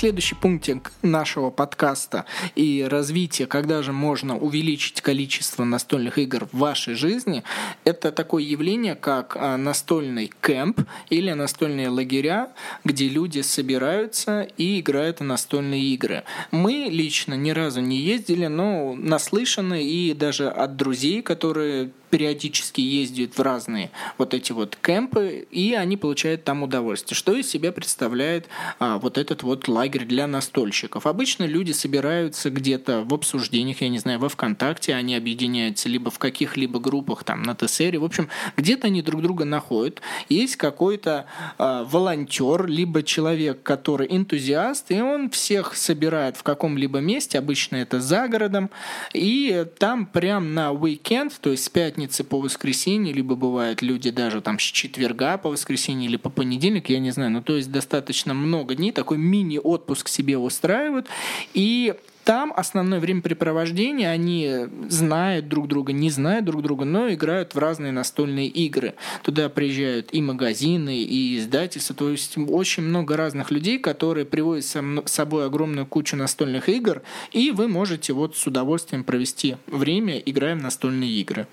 Следующий 0.00 0.34
пунктик 0.34 0.92
нашего 1.02 1.50
подкаста 1.50 2.24
и 2.54 2.86
развития, 2.88 3.46
когда 3.46 3.82
же 3.82 3.92
можно 3.92 4.38
увеличить 4.38 5.02
количество 5.02 5.64
настольных 5.64 6.16
игр 6.16 6.48
в 6.50 6.56
вашей 6.56 6.94
жизни, 6.94 7.42
это 7.84 8.10
такое 8.10 8.42
явление, 8.42 8.94
как 8.94 9.36
а, 9.36 9.58
настольный 9.58 10.32
кемп 10.40 10.80
или 11.10 11.30
настольные 11.32 11.90
лагеря, 11.90 12.48
где 12.82 13.10
люди 13.10 13.42
собираются 13.42 14.48
и 14.56 14.80
играют 14.80 15.20
в 15.20 15.24
настольные 15.24 15.82
игры. 15.82 16.24
Мы 16.50 16.88
лично 16.90 17.34
ни 17.34 17.50
разу 17.50 17.82
не 17.82 17.98
ездили, 17.98 18.46
но 18.46 18.94
наслышаны 18.94 19.84
и 19.84 20.14
даже 20.14 20.48
от 20.48 20.76
друзей, 20.76 21.20
которые 21.20 21.90
периодически 22.10 22.80
ездят 22.80 23.38
в 23.38 23.40
разные 23.40 23.90
вот 24.18 24.34
эти 24.34 24.52
вот 24.52 24.76
кемпы, 24.80 25.46
и 25.50 25.74
они 25.74 25.96
получают 25.96 26.44
там 26.44 26.62
удовольствие. 26.62 27.16
Что 27.16 27.34
из 27.34 27.48
себя 27.48 27.72
представляет 27.72 28.48
а, 28.78 28.98
вот 28.98 29.16
этот 29.16 29.42
вот 29.42 29.68
лагерь 29.68 30.04
для 30.04 30.26
настольщиков? 30.26 31.06
Обычно 31.06 31.44
люди 31.44 31.72
собираются 31.72 32.50
где-то 32.50 33.04
в 33.04 33.14
обсуждениях, 33.14 33.80
я 33.80 33.88
не 33.88 33.98
знаю, 33.98 34.18
во 34.18 34.28
ВКонтакте, 34.28 34.94
они 34.94 35.14
объединяются 35.14 35.88
либо 35.88 36.10
в 36.10 36.18
каких-либо 36.18 36.80
группах, 36.80 37.24
там, 37.24 37.42
на 37.42 37.54
ТСР, 37.54 37.98
в 37.98 38.04
общем, 38.04 38.28
где-то 38.56 38.88
они 38.88 39.02
друг 39.02 39.22
друга 39.22 39.44
находят. 39.44 40.02
Есть 40.28 40.56
какой-то 40.56 41.26
а, 41.58 41.84
волонтер, 41.84 42.66
либо 42.66 43.02
человек, 43.02 43.62
который 43.62 44.06
энтузиаст, 44.10 44.90
и 44.90 45.00
он 45.00 45.30
всех 45.30 45.76
собирает 45.76 46.36
в 46.36 46.42
каком-либо 46.42 46.98
месте, 46.98 47.38
обычно 47.38 47.76
это 47.76 48.00
за 48.00 48.28
городом, 48.28 48.70
и 49.14 49.64
там 49.78 50.06
прям 50.06 50.54
на 50.54 50.72
уикенд, 50.72 51.38
то 51.40 51.50
есть 51.50 51.64
с 51.64 51.68
пятницы 51.68 51.99
по 52.08 52.40
воскресенье, 52.40 53.12
либо 53.12 53.34
бывают 53.34 53.82
люди 53.82 54.10
даже 54.10 54.40
там 54.40 54.58
с 54.58 54.62
четверга 54.62 55.38
по 55.38 55.50
воскресенье 55.50 56.08
или 56.08 56.16
по 56.16 56.30
понедельник, 56.30 56.88
я 56.90 56.98
не 56.98 57.10
знаю, 57.10 57.30
ну 57.30 57.42
то 57.42 57.56
есть 57.56 57.70
достаточно 57.70 58.34
много 58.34 58.74
дней, 58.74 58.92
такой 58.92 59.18
мини-отпуск 59.18 60.08
себе 60.08 60.38
устраивают, 60.38 61.06
и 61.54 61.94
там 62.24 62.52
основное 62.54 63.00
времяпрепровождение, 63.00 64.10
они 64.10 64.68
знают 64.88 65.48
друг 65.48 65.68
друга, 65.68 65.92
не 65.92 66.10
знают 66.10 66.44
друг 66.44 66.62
друга, 66.62 66.84
но 66.84 67.12
играют 67.12 67.54
в 67.54 67.58
разные 67.58 67.92
настольные 67.92 68.46
игры. 68.46 68.94
Туда 69.22 69.48
приезжают 69.48 70.10
и 70.12 70.20
магазины, 70.20 70.98
и 70.98 71.38
издательства, 71.38 71.96
то 71.96 72.10
есть 72.10 72.36
очень 72.36 72.84
много 72.84 73.16
разных 73.16 73.50
людей, 73.50 73.78
которые 73.78 74.26
приводят 74.26 74.64
с 74.64 74.76
собой 75.06 75.46
огромную 75.46 75.86
кучу 75.86 76.14
настольных 76.14 76.68
игр, 76.68 77.02
и 77.32 77.50
вы 77.50 77.68
можете 77.68 78.12
вот 78.12 78.36
с 78.36 78.46
удовольствием 78.46 79.02
провести 79.02 79.56
время, 79.66 80.18
играя 80.18 80.54
в 80.54 80.62
настольные 80.62 81.10
игры. 81.10 81.48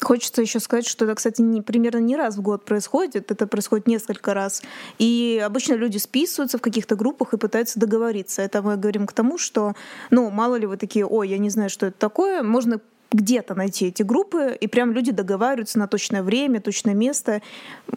Хочется 0.00 0.42
еще 0.42 0.60
сказать, 0.60 0.86
что 0.86 1.04
это, 1.04 1.14
кстати, 1.14 1.40
не, 1.40 1.62
примерно 1.62 1.98
не 1.98 2.16
раз 2.16 2.36
в 2.36 2.42
год 2.42 2.64
происходит, 2.64 3.30
это 3.30 3.46
происходит 3.46 3.86
несколько 3.86 4.34
раз. 4.34 4.62
И 4.98 5.42
обычно 5.44 5.74
люди 5.74 5.98
списываются 5.98 6.58
в 6.58 6.60
каких-то 6.60 6.96
группах 6.96 7.34
и 7.34 7.38
пытаются 7.38 7.80
договориться. 7.80 8.42
Это 8.42 8.62
мы 8.62 8.76
говорим 8.76 9.06
к 9.06 9.12
тому, 9.12 9.38
что, 9.38 9.74
ну, 10.10 10.30
мало 10.30 10.56
ли 10.56 10.66
вы 10.66 10.76
такие, 10.76 11.04
ой, 11.06 11.28
я 11.28 11.38
не 11.38 11.50
знаю, 11.50 11.70
что 11.70 11.86
это 11.86 11.98
такое, 11.98 12.42
можно 12.42 12.80
где-то 13.10 13.54
найти 13.54 13.86
эти 13.86 14.02
группы, 14.02 14.56
и 14.60 14.66
прям 14.66 14.92
люди 14.92 15.12
договариваются 15.12 15.78
на 15.78 15.88
точное 15.88 16.22
время, 16.22 16.60
точное 16.60 16.94
место. 16.94 17.40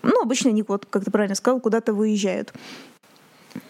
Ну, 0.03 0.21
обычно 0.21 0.49
они, 0.49 0.63
вот, 0.63 0.85
как 0.85 1.03
ты 1.03 1.11
правильно 1.11 1.35
сказал, 1.35 1.59
куда-то 1.59 1.93
выезжают. 1.93 2.53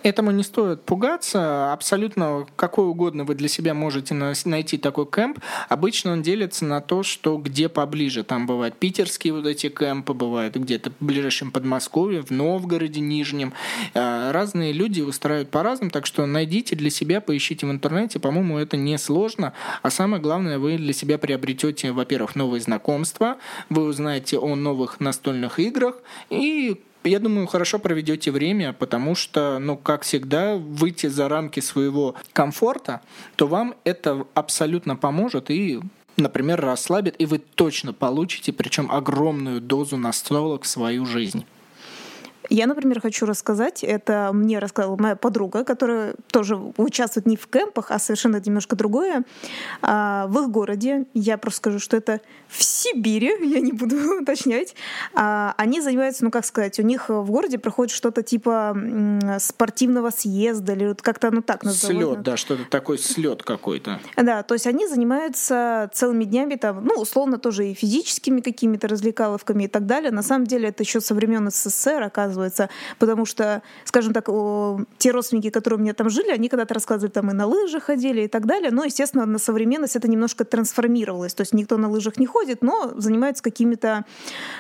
Этому 0.04 0.32
не 0.32 0.44
стоит 0.44 0.84
пугаться. 0.84 1.74
Абсолютно 1.74 2.48
какой 2.56 2.86
угодно 2.86 3.24
вы 3.24 3.36
для 3.36 3.48
себя 3.48 3.74
можете 3.74 4.14
найти 4.14 4.78
такой 4.78 5.06
кемп. 5.06 5.40
Обычно 5.70 6.14
он 6.14 6.22
делится 6.22 6.66
на 6.66 6.82
то, 6.82 7.04
что 7.04 7.38
где 7.38 7.70
поближе. 7.70 8.24
Там 8.24 8.46
бывают 8.46 8.76
питерские 8.78 9.34
вот 9.34 9.46
эти 9.46 9.70
кемпы, 9.70 10.14
бывают 10.14 10.56
где-то 10.56 10.92
в 10.92 11.06
ближайшем 11.06 11.52
Подмосковье, 11.52 12.22
в 12.22 12.32
Новгороде, 12.32 13.00
Нижнем. 13.00 13.54
А, 13.94 14.32
разные 14.32 14.72
люди 14.72 15.02
устраивают 15.02 15.50
по-разному, 15.50 15.92
так 15.92 16.06
что 16.06 16.26
найдите 16.26 16.76
для 16.76 16.90
себя, 16.90 17.22
поищите 17.22 17.66
в 17.66 17.72
интернете. 17.72 18.20
По-моему, 18.20 18.58
это 18.58 18.78
не 18.78 18.98
сложно. 18.98 19.54
А 19.82 19.90
самое 19.90 20.22
главное, 20.22 20.60
вы 20.60 20.78
для 20.78 20.94
себя 20.94 21.18
приобретете, 21.18 21.92
во-первых, 21.92 22.36
новые 22.36 22.62
знакомства, 22.62 23.38
вы 23.70 23.84
узнаете 23.84 24.38
о 24.38 24.56
новых 24.56 25.00
настольных 25.00 25.60
играх 25.60 25.96
и 26.30 26.82
я 27.04 27.20
думаю, 27.20 27.48
хорошо 27.48 27.80
проведете 27.80 28.32
время, 28.32 28.74
потому 28.74 29.16
что, 29.16 29.60
ну, 29.60 29.78
как 29.78 30.04
всегда, 30.04 30.56
выйти 30.56 31.08
за 31.08 31.28
рамки 31.28 31.60
своего 31.60 32.16
комфорта, 32.34 33.02
то 33.36 33.48
вам 33.48 33.76
это 33.84 34.26
абсолютно 34.34 34.96
поможет 34.96 35.50
и 35.50 35.80
например, 36.18 36.62
расслабит, 36.62 37.16
и 37.20 37.26
вы 37.26 37.40
точно 37.40 37.94
получите, 37.94 38.54
причем 38.54 38.92
огромную 38.92 39.60
дозу 39.60 39.98
настолок 39.98 40.64
в 40.64 40.68
свою 40.68 41.06
жизнь. 41.06 41.46
Я, 42.50 42.68
например, 42.68 43.00
хочу 43.00 43.26
рассказать, 43.26 43.84
это 43.84 44.32
мне 44.34 44.60
рассказала 44.60 44.98
моя 44.98 45.16
подруга, 45.16 45.64
которая 45.64 46.16
тоже 46.32 46.58
участвует 46.78 47.26
не 47.26 47.38
в 47.38 47.48
кемпах, 47.48 47.92
а 47.92 48.00
совершенно 48.00 48.42
немножко 48.44 48.76
другое. 48.76 49.24
А, 49.82 50.28
в 50.28 50.40
их 50.40 50.50
городе, 50.50 51.06
я 51.14 51.38
просто 51.38 51.58
скажу, 51.58 51.80
что 51.80 51.98
это 51.98 52.22
в 52.48 52.64
Сибири, 52.64 53.36
я 53.42 53.60
не 53.60 53.72
буду 53.72 53.96
уточнять, 54.22 54.76
а, 55.14 55.54
они 55.58 55.82
занимаются, 55.82 56.24
ну 56.24 56.32
как 56.32 56.46
сказать, 56.46 56.80
у 56.80 56.84
них 56.84 57.10
в 57.10 57.30
городе 57.30 57.60
проходит 57.60 57.94
что-то 57.94 58.24
типа 58.24 58.76
спортивного 59.40 60.10
съезда 60.10 60.74
или 60.74 60.88
вот 60.88 61.02
как-то 61.02 61.28
оно 61.28 61.42
так 61.42 61.64
называется. 61.64 62.12
Слет, 62.12 62.22
да, 62.24 62.38
что-то 62.38 62.66
такой 62.66 62.98
слет 62.98 63.44
какой-то. 63.44 64.00
Да, 64.18 64.44
то 64.44 64.56
есть 64.56 64.68
они 64.68 64.88
занимаются 64.88 65.90
целыми 65.94 66.24
днями 66.24 66.56
там, 66.56 66.84
ну 66.84 66.96
условно 66.96 67.38
тоже 67.38 67.68
и 67.70 67.74
физическими 67.74 68.42
какими-то 68.42 68.88
развлекаловками 68.88 69.66
и 69.66 69.68
так 69.68 69.86
далее. 69.86 70.12
На 70.12 70.24
самом 70.24 70.48
деле 70.48 70.70
это 70.70 70.84
еще 70.84 71.02
со 71.02 71.14
времен 71.14 71.50
СССР, 71.50 72.04
оказывается, 72.04 72.31
рассказывается, 72.32 72.70
потому 73.00 73.26
что, 73.26 73.62
скажем 73.86 74.14
так, 74.14 74.26
те 74.98 75.12
родственники, 75.12 75.50
которые 75.50 75.80
у 75.80 75.82
меня 75.82 75.94
там 75.94 76.10
жили, 76.10 76.32
они 76.32 76.50
когда-то 76.50 76.74
рассказывали, 76.74 77.12
там 77.12 77.30
и 77.32 77.34
на 77.34 77.46
лыжах 77.46 77.84
ходили 77.84 78.22
и 78.22 78.28
так 78.28 78.46
далее, 78.46 78.72
но, 78.72 78.84
естественно, 78.84 79.26
на 79.26 79.40
современность 79.40 79.96
это 79.96 80.08
немножко 80.10 80.46
трансформировалось, 80.46 81.34
то 81.34 81.42
есть 81.42 81.54
никто 81.54 81.78
на 81.78 81.90
лыжах 81.90 82.18
не 82.18 82.26
ходит, 82.26 82.62
но 82.62 82.92
занимается 82.96 83.44
какими-то 83.44 84.06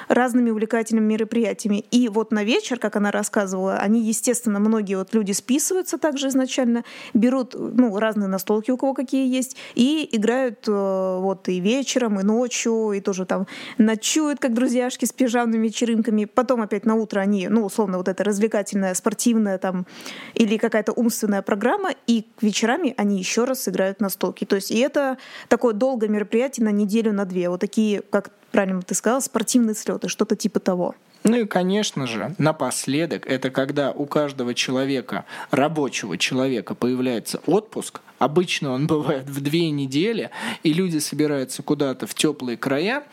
разными 0.07 0.49
увлекательными 0.51 1.05
мероприятиями. 1.05 1.85
И 1.91 2.09
вот 2.09 2.31
на 2.31 2.43
вечер, 2.43 2.79
как 2.79 2.95
она 2.95 3.11
рассказывала, 3.11 3.77
они, 3.77 4.01
естественно, 4.01 4.59
многие 4.59 4.95
вот 4.95 5.13
люди 5.13 5.31
списываются 5.31 5.97
также 5.97 6.27
изначально, 6.27 6.83
берут 7.13 7.55
ну, 7.55 7.97
разные 7.97 8.27
настолки, 8.27 8.71
у 8.71 8.77
кого 8.77 8.93
какие 8.93 9.33
есть, 9.33 9.57
и 9.75 10.07
играют 10.11 10.67
э, 10.67 10.71
вот 10.71 11.47
и 11.49 11.59
вечером, 11.59 12.19
и 12.19 12.23
ночью, 12.23 12.91
и 12.91 13.01
тоже 13.01 13.25
там 13.25 13.47
ночуют, 13.77 14.39
как 14.39 14.53
друзьяшки 14.53 15.05
с 15.05 15.11
пижамными 15.11 15.67
вечеринками. 15.67 16.25
Потом 16.25 16.61
опять 16.61 16.85
на 16.85 16.95
утро 16.95 17.21
они, 17.21 17.47
ну, 17.47 17.60
условно, 17.63 17.97
вот 17.97 18.07
эта 18.07 18.23
развлекательная, 18.23 18.93
спортивная 18.93 19.57
там 19.57 19.85
или 20.33 20.57
какая-то 20.57 20.91
умственная 20.93 21.41
программа, 21.41 21.91
и 22.07 22.25
вечерами 22.41 22.93
они 22.97 23.17
еще 23.19 23.45
раз 23.45 23.67
играют 23.67 23.99
на 23.99 24.09
столке. 24.09 24.45
То 24.45 24.55
есть 24.55 24.71
и 24.71 24.79
это 24.79 25.17
такое 25.47 25.73
долгое 25.73 26.07
мероприятие 26.07 26.65
на 26.65 26.71
неделю, 26.71 27.13
на 27.13 27.25
две. 27.25 27.49
Вот 27.49 27.59
такие, 27.59 28.01
как 28.01 28.31
правильно 28.51 28.81
ты 28.81 28.95
сказала, 28.95 29.19
спортивные 29.19 29.75
слеты, 29.75 30.07
что-то 30.07 30.35
типа 30.35 30.59
того. 30.59 30.95
Ну 31.23 31.37
и, 31.37 31.45
конечно 31.45 32.07
же, 32.07 32.33
напоследок, 32.39 33.27
это 33.27 33.51
когда 33.51 33.91
у 33.91 34.05
каждого 34.07 34.55
человека, 34.55 35.25
рабочего 35.51 36.17
человека, 36.17 36.73
появляется 36.73 37.41
отпуск. 37.45 38.01
Обычно 38.17 38.71
он 38.71 38.87
бывает 38.87 39.29
в 39.29 39.39
две 39.39 39.69
недели, 39.69 40.31
и 40.63 40.73
люди 40.73 40.97
собираются 40.97 41.61
куда-то 41.61 42.07
в 42.07 42.15
теплые 42.15 42.57
края, 42.57 43.03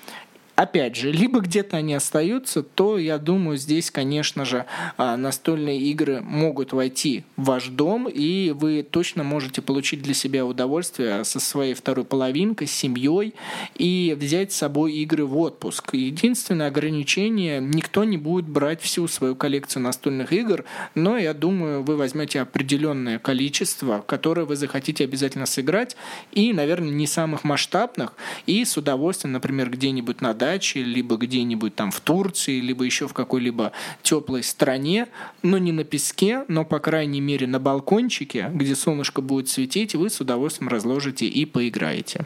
опять 0.59 0.97
же, 0.97 1.13
либо 1.13 1.39
где-то 1.39 1.77
они 1.77 1.95
остаются, 1.95 2.65
то 2.65 2.99
я 2.99 3.19
думаю, 3.19 3.57
здесь, 3.57 3.93
конечно 3.93 4.45
же, 4.45 4.67
а, 4.97 5.17
настольные 5.17 5.79
игры 5.83 6.21
могут 6.21 6.73
войти 6.73 7.23
в 7.37 7.45
ваш 7.45 7.69
дом, 7.69 8.09
и 8.09 8.51
вы 8.51 8.83
точно 8.83 9.23
можете 9.23 9.63
получить 9.63 10.03
для 10.03 10.15
себя 10.15 10.45
удовольствие 10.45 11.23
со 11.23 11.39
своей 11.39 11.75
второй 11.75 12.05
половинкой, 12.05 12.67
с 12.67 12.73
семьей, 12.73 13.35
и 13.77 14.17
взять 14.19 14.53
с 14.53 14.57
собой 14.57 14.95
игры 14.95 15.27
в 15.27 15.39
отпуск. 15.39 15.95
Единственное 15.95 16.67
ограничение, 16.67 17.61
никто 17.61 18.03
не 18.03 18.17
будет 18.17 18.49
брать 18.49 18.83
всю 18.83 19.07
свою 19.07 19.37
коллекцию 19.37 19.85
настольных 19.85 20.33
игр, 20.33 20.65
но 20.97 21.19
я 21.19 21.35
думаю, 21.35 21.85
вы 21.85 21.97
возьмете 21.97 22.41
определенное 22.41 23.21
количество, 23.21 24.03
которое 24.05 24.45
вы 24.45 24.57
захотите 24.57 25.05
обязательно 25.05 25.47
сыграть, 25.47 25.97
и, 26.33 26.53
наверное, 26.53 26.91
не 26.91 27.07
самых 27.07 27.45
масштабных, 27.45 28.15
и 28.47 28.65
с 28.65 28.77
удовольствием, 28.77 29.35
например, 29.35 29.71
где-нибудь 29.71 30.21
на 30.21 30.35
даче, 30.35 30.48
либо 30.57 31.17
где-нибудь 31.17 31.75
там 31.75 31.91
в 31.91 32.01
Турции, 32.01 32.61
либо 32.61 32.85
еще 32.85 33.09
в 33.09 33.13
какой-либо 33.13 33.73
теплой 34.03 34.43
стране, 34.43 35.09
но 35.43 35.59
не 35.59 35.73
на 35.73 35.85
песке, 35.85 36.45
но, 36.49 36.65
по 36.65 36.79
крайней 36.79 37.21
мере, 37.21 37.47
на 37.47 37.59
балкончике, 37.59 38.51
где 38.53 38.75
солнышко 38.75 39.21
будет 39.21 39.49
светить, 39.49 39.95
вы 39.95 40.11
с 40.11 40.21
удовольствием 40.21 40.69
разложите 40.69 41.27
и 41.27 41.45
поиграете. 41.45 42.25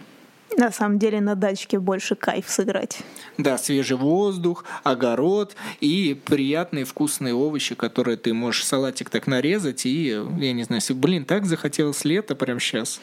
На 0.56 0.70
самом 0.70 0.98
деле 0.98 1.20
на 1.20 1.34
дачке 1.34 1.78
больше 1.78 2.14
кайф 2.14 2.48
сыграть. 2.48 2.98
Да, 3.38 3.56
свежий 3.58 3.96
воздух, 3.96 4.64
огород 4.84 5.56
и 5.80 6.18
приятные 6.24 6.84
вкусные 6.84 7.34
овощи, 7.34 7.74
которые 7.74 8.16
ты 8.16 8.34
можешь 8.34 8.64
салатик 8.64 9.08
так 9.08 9.26
нарезать 9.26 9.86
и, 9.86 10.08
я 10.08 10.52
не 10.52 10.64
знаю, 10.64 10.82
блин, 10.90 11.24
так 11.24 11.46
захотелось 11.46 12.04
лето 12.04 12.34
прямо 12.34 12.60
сейчас 12.60 13.00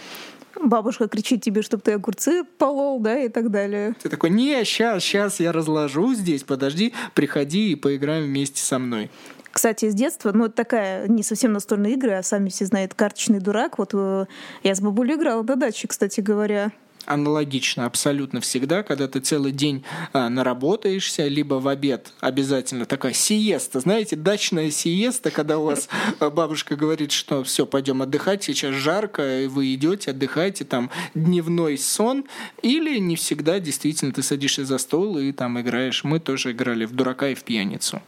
бабушка 0.55 1.07
кричит 1.07 1.41
тебе, 1.41 1.61
чтобы 1.61 1.83
ты 1.83 1.93
огурцы 1.93 2.43
полол, 2.57 2.99
да, 2.99 3.17
и 3.17 3.29
так 3.29 3.51
далее. 3.51 3.95
Ты 4.01 4.09
такой, 4.09 4.29
не, 4.29 4.63
сейчас, 4.63 5.03
сейчас 5.03 5.39
я 5.39 5.51
разложу 5.51 6.13
здесь, 6.13 6.43
подожди, 6.43 6.93
приходи 7.13 7.71
и 7.71 7.75
поиграем 7.75 8.25
вместе 8.25 8.61
со 8.61 8.79
мной. 8.79 9.09
Кстати, 9.51 9.89
с 9.89 9.93
детства, 9.93 10.31
ну, 10.31 10.45
это 10.45 10.55
такая 10.55 11.07
не 11.07 11.23
совсем 11.23 11.53
настольная 11.53 11.95
игра, 11.95 12.19
а 12.19 12.23
сами 12.23 12.49
все 12.49 12.65
знают 12.65 12.93
«Карточный 12.93 13.39
дурак». 13.39 13.77
Вот 13.77 13.91
э, 13.93 14.25
я 14.63 14.75
с 14.75 14.79
бабулей 14.79 15.15
играла 15.15 15.43
на 15.43 15.55
даче, 15.55 15.87
кстати 15.87 16.21
говоря. 16.21 16.71
Аналогично 17.05 17.85
абсолютно 17.85 18.41
всегда, 18.41 18.83
когда 18.83 19.07
ты 19.07 19.19
целый 19.19 19.51
день 19.51 19.83
а, 20.13 20.29
наработаешься, 20.29 21.27
либо 21.27 21.55
в 21.55 21.67
обед 21.67 22.13
обязательно 22.19 22.85
такая 22.85 23.13
сиеста, 23.13 23.79
знаете, 23.79 24.15
дачная 24.15 24.71
сиеста, 24.71 25.31
когда 25.31 25.57
у 25.57 25.65
вас 25.65 25.89
а, 26.19 26.29
бабушка 26.29 26.75
говорит, 26.75 27.11
что 27.11 27.43
все, 27.43 27.65
пойдем 27.65 28.01
отдыхать, 28.01 28.43
сейчас 28.43 28.75
жарко, 28.75 29.41
и 29.41 29.47
вы 29.47 29.73
идете, 29.73 30.11
отдыхаете, 30.11 30.65
там 30.65 30.91
дневной 31.13 31.77
сон, 31.77 32.25
или 32.61 32.97
не 32.99 33.15
всегда 33.15 33.59
действительно 33.59 34.11
ты 34.11 34.21
садишься 34.21 34.65
за 34.65 34.77
стол 34.77 35.17
и 35.17 35.31
там 35.31 35.59
играешь. 35.59 36.03
Мы 36.03 36.19
тоже 36.19 36.51
играли 36.51 36.85
в 36.85 36.93
дурака 36.93 37.29
и 37.29 37.35
в 37.35 37.43
пьяницу. 37.43 38.01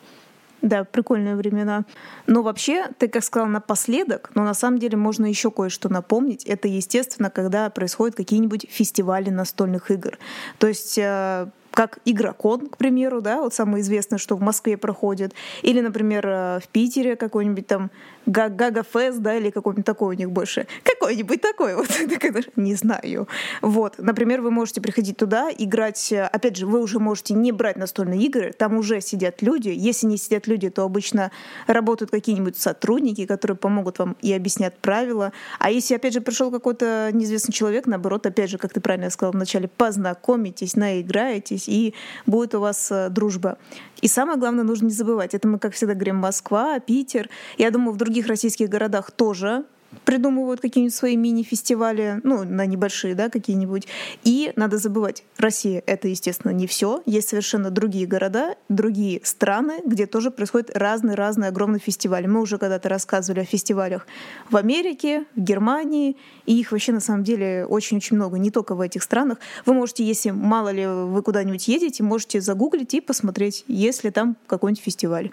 Да, 0.62 0.84
прикольные 0.84 1.36
времена. 1.36 1.86
Но 2.28 2.44
вообще, 2.44 2.88
ты 3.00 3.08
как 3.08 3.24
сказал 3.24 3.48
напоследок, 3.48 4.30
но 4.36 4.44
на 4.44 4.54
самом 4.54 4.78
деле 4.78 4.96
можно 4.96 5.26
еще 5.26 5.50
кое-что 5.50 5.90
напомнить. 5.90 6.46
Это, 6.46 6.68
естественно, 6.68 7.32
когда 7.32 7.70
происходят 7.70 8.16
какие-нибудь 8.16 8.68
фестивали 8.70 9.30
настольных 9.30 9.90
игр. 9.90 10.20
То 10.60 10.68
есть 10.68 11.00
э, 11.00 11.48
как 11.72 12.00
Игрокон, 12.06 12.68
к 12.68 12.78
примеру, 12.78 13.22
да, 13.22 13.42
вот 13.42 13.54
самое 13.54 13.82
известное, 13.82 14.20
что 14.20 14.36
в 14.36 14.42
Москве 14.42 14.78
проходит, 14.78 15.34
или, 15.64 15.82
например, 15.82 16.28
э, 16.28 16.60
в 16.60 16.68
Питере 16.68 17.16
какой-нибудь 17.16 17.66
там 17.66 17.90
Гага 18.26 18.84
Фест, 18.84 19.20
да, 19.20 19.36
или 19.36 19.50
какой-нибудь 19.50 19.86
такой 19.86 20.16
у 20.16 20.18
них 20.18 20.32
больше. 20.32 20.68
Какой-нибудь 20.84 21.42
такой, 21.42 21.76
вот, 21.76 21.88
не 22.56 22.76
знаю. 22.76 23.28
Вот, 23.62 23.96
например, 23.98 24.42
вы 24.42 24.52
можете 24.52 24.82
приходить 24.82 25.18
туда, 25.18 25.50
играть, 25.58 26.14
опять 26.14 26.58
же, 26.58 26.66
вы 26.66 26.82
уже 26.82 27.00
можете 27.00 27.34
не 27.34 27.52
брать 27.52 27.78
настольные 27.78 28.22
игры, 28.22 28.54
там 28.58 28.78
уже 28.78 29.02
сидят 29.02 29.42
люди, 29.42 29.70
если 29.70 30.08
не 30.08 30.18
сидят 30.18 30.48
люди, 30.48 30.70
то 30.70 30.84
обычно 30.84 31.32
работают 31.68 32.12
какие-нибудь 32.12 32.58
сотрудники, 32.58 33.26
которые 33.26 33.58
помогут 33.58 34.00
вам 34.00 34.16
и 34.22 34.32
объяснят 34.34 34.78
правила, 34.78 35.32
а 35.60 35.72
если, 35.72 35.96
опять 35.96 36.14
же, 36.14 36.22
пришел 36.22 36.52
какой-то 36.52 37.10
неизвестный 37.14 37.54
человек, 37.54 37.88
наоборот, 37.88 38.26
опять 38.26 38.50
же, 38.50 38.58
как 38.58 38.74
ты 38.74 38.82
правильно 38.82 39.10
сказал 39.10 39.34
вначале, 39.34 39.68
познакомитесь, 39.68 40.76
наиграетесь, 40.76 41.68
и 41.68 41.94
будет 42.26 42.56
у 42.56 42.60
вас 42.60 42.92
э, 42.92 43.10
дружба. 43.10 43.58
И 44.02 44.08
самое 44.08 44.38
главное, 44.38 44.64
нужно 44.64 44.86
не 44.86 44.94
забывать, 44.94 45.34
это 45.34 45.48
мы, 45.48 45.60
как 45.60 45.74
всегда, 45.74 45.94
говорим 45.94 46.18
Москва, 46.18 46.80
Питер. 46.80 47.30
Я 47.58 47.72
думаю, 47.72 47.94
в 47.94 47.98
других 47.98 48.11
российских 48.20 48.70
городах 48.70 49.12
тоже 49.12 49.66
придумывают 50.06 50.62
какие-нибудь 50.62 50.96
свои 50.96 51.16
мини-фестивали, 51.16 52.22
ну, 52.24 52.44
на 52.44 52.66
небольшие, 52.66 53.16
да, 53.16 53.30
какие-нибудь. 53.30 53.88
И 54.24 54.54
надо 54.56 54.78
забывать, 54.78 55.24
Россия— 55.38 55.84
это, 55.86 56.08
естественно, 56.08 56.52
не 56.52 56.68
все. 56.68 57.02
Есть 57.06 57.30
совершенно 57.30 57.70
другие 57.70 58.08
города, 58.08 58.56
другие 58.70 59.22
страны, 59.24 59.82
где 59.86 60.06
тоже 60.06 60.32
происходят 60.32 60.72
разные-разные 60.76 61.50
огромные 61.50 61.80
фестивали. 61.80 62.28
Мы 62.28 62.42
уже 62.42 62.58
когда-то 62.58 62.90
рассказывали 62.90 63.42
о 63.42 63.46
фестивалях 63.46 64.08
в 64.50 64.56
Америке, 64.56 65.26
в 65.36 65.42
Германии, 65.42 66.18
и 66.46 66.60
их 66.60 66.72
вообще, 66.72 66.92
на 66.92 67.00
самом 67.00 67.24
деле, 67.24 67.66
очень-очень 67.66 68.16
много, 68.16 68.38
не 68.38 68.52
только 68.52 68.76
в 68.76 68.82
этих 68.82 69.04
странах. 69.04 69.40
Вы 69.66 69.74
можете, 69.74 70.04
если 70.04 70.32
мало 70.32 70.70
ли 70.70 70.86
вы 70.88 71.22
куда-нибудь 71.22 71.68
едете, 71.68 72.04
можете 72.04 72.42
загуглить 72.42 72.94
и 72.94 73.02
посмотреть, 73.02 73.66
есть 73.68 74.04
ли 74.04 74.12
там 74.12 74.38
какой-нибудь 74.48 74.84
фестиваль. 74.84 75.32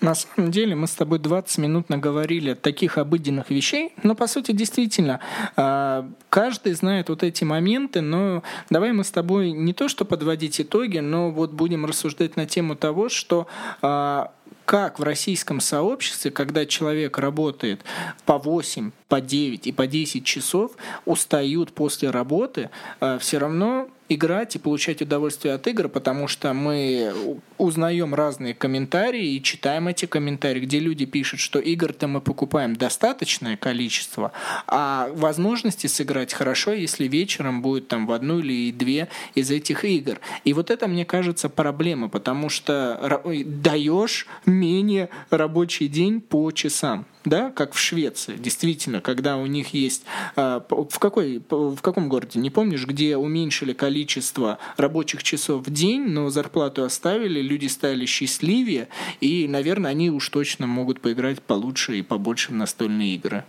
На 0.00 0.14
самом 0.14 0.50
деле 0.50 0.74
мы 0.74 0.86
с 0.86 0.92
тобой 0.92 1.18
20 1.18 1.58
минут 1.58 1.88
наговорили 1.88 2.54
таких 2.54 2.98
обыденных 2.98 3.50
вещей, 3.50 3.92
но 4.02 4.14
по 4.14 4.26
сути 4.26 4.52
действительно 4.52 5.20
а, 5.56 6.08
каждый 6.28 6.74
знает 6.74 7.08
вот 7.08 7.22
эти 7.22 7.44
моменты, 7.44 8.00
но 8.00 8.42
давай 8.70 8.92
мы 8.92 9.04
с 9.04 9.10
тобой 9.10 9.52
не 9.52 9.72
то 9.72 9.88
что 9.88 10.04
подводить 10.04 10.60
итоги, 10.60 10.98
но 10.98 11.30
вот 11.30 11.52
будем 11.52 11.86
рассуждать 11.86 12.36
на 12.36 12.44
тему 12.46 12.76
того, 12.76 13.08
что 13.08 13.46
а, 13.80 14.32
как 14.64 14.98
в 14.98 15.02
российском 15.02 15.60
сообществе, 15.60 16.30
когда 16.30 16.66
человек 16.66 17.18
работает 17.18 17.82
по 18.24 18.38
8, 18.38 18.90
по 19.08 19.20
9 19.20 19.66
и 19.66 19.72
по 19.72 19.86
10 19.86 20.24
часов, 20.24 20.72
устают 21.04 21.72
после 21.72 22.10
работы, 22.10 22.70
а, 23.00 23.18
все 23.18 23.38
равно 23.38 23.88
играть 24.08 24.56
и 24.56 24.58
получать 24.58 25.02
удовольствие 25.02 25.54
от 25.54 25.66
игр, 25.66 25.88
потому 25.88 26.28
что 26.28 26.52
мы 26.52 27.12
узнаем 27.58 28.14
разные 28.14 28.54
комментарии 28.54 29.34
и 29.34 29.42
читаем 29.42 29.88
эти 29.88 30.06
комментарии, 30.06 30.60
где 30.60 30.78
люди 30.78 31.06
пишут, 31.06 31.40
что 31.40 31.58
игр-то 31.58 32.06
мы 32.06 32.20
покупаем 32.20 32.76
достаточное 32.76 33.56
количество, 33.56 34.32
а 34.66 35.08
возможности 35.14 35.86
сыграть 35.86 36.32
хорошо, 36.32 36.72
если 36.72 37.08
вечером 37.08 37.62
будет 37.62 37.88
там 37.88 38.06
в 38.06 38.12
одну 38.12 38.40
или 38.40 38.72
две 38.72 39.08
из 39.34 39.50
этих 39.50 39.84
игр. 39.84 40.20
И 40.44 40.52
вот 40.52 40.70
это, 40.70 40.86
мне 40.86 41.04
кажется, 41.04 41.48
проблема, 41.48 42.08
потому 42.08 42.48
что 42.48 43.22
даешь 43.44 44.26
менее 44.44 45.08
рабочий 45.30 45.88
день 45.88 46.20
по 46.20 46.50
часам 46.50 47.06
да, 47.24 47.50
как 47.50 47.74
в 47.74 47.78
Швеции, 47.78 48.36
действительно, 48.36 49.00
когда 49.00 49.36
у 49.36 49.46
них 49.46 49.74
есть 49.74 50.04
а, 50.36 50.64
в 50.68 50.98
какой 50.98 51.42
в 51.50 51.80
каком 51.80 52.08
городе, 52.08 52.38
не 52.38 52.50
помнишь, 52.50 52.86
где 52.86 53.16
уменьшили 53.16 53.72
количество 53.72 54.58
рабочих 54.76 55.22
часов 55.22 55.66
в 55.66 55.72
день, 55.72 56.02
но 56.08 56.30
зарплату 56.30 56.84
оставили, 56.84 57.40
люди 57.40 57.66
стали 57.66 58.06
счастливее, 58.06 58.88
и, 59.20 59.48
наверное, 59.48 59.90
они 59.90 60.10
уж 60.10 60.28
точно 60.28 60.66
могут 60.66 61.00
поиграть 61.00 61.40
получше 61.40 61.98
и 61.98 62.02
побольше 62.02 62.52
в 62.52 62.54
настольные 62.54 63.14
игры. 63.14 63.44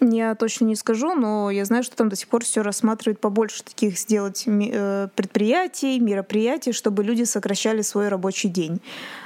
Я 0.00 0.34
точно 0.34 0.66
не 0.66 0.76
скажу, 0.76 1.14
но 1.14 1.50
я 1.50 1.64
знаю, 1.64 1.82
что 1.82 1.96
там 1.96 2.08
до 2.08 2.16
сих 2.16 2.28
пор 2.28 2.44
все 2.44 2.62
рассматривают 2.62 3.20
побольше 3.20 3.62
таких 3.62 3.98
сделать 3.98 4.44
э, 4.46 5.08
предприятий, 5.14 5.98
мероприятий, 6.00 6.72
чтобы 6.72 7.02
люди 7.02 7.24
сокращали 7.24 7.82
свой 7.82 8.08
рабочий 8.08 8.48
день. 8.48 8.80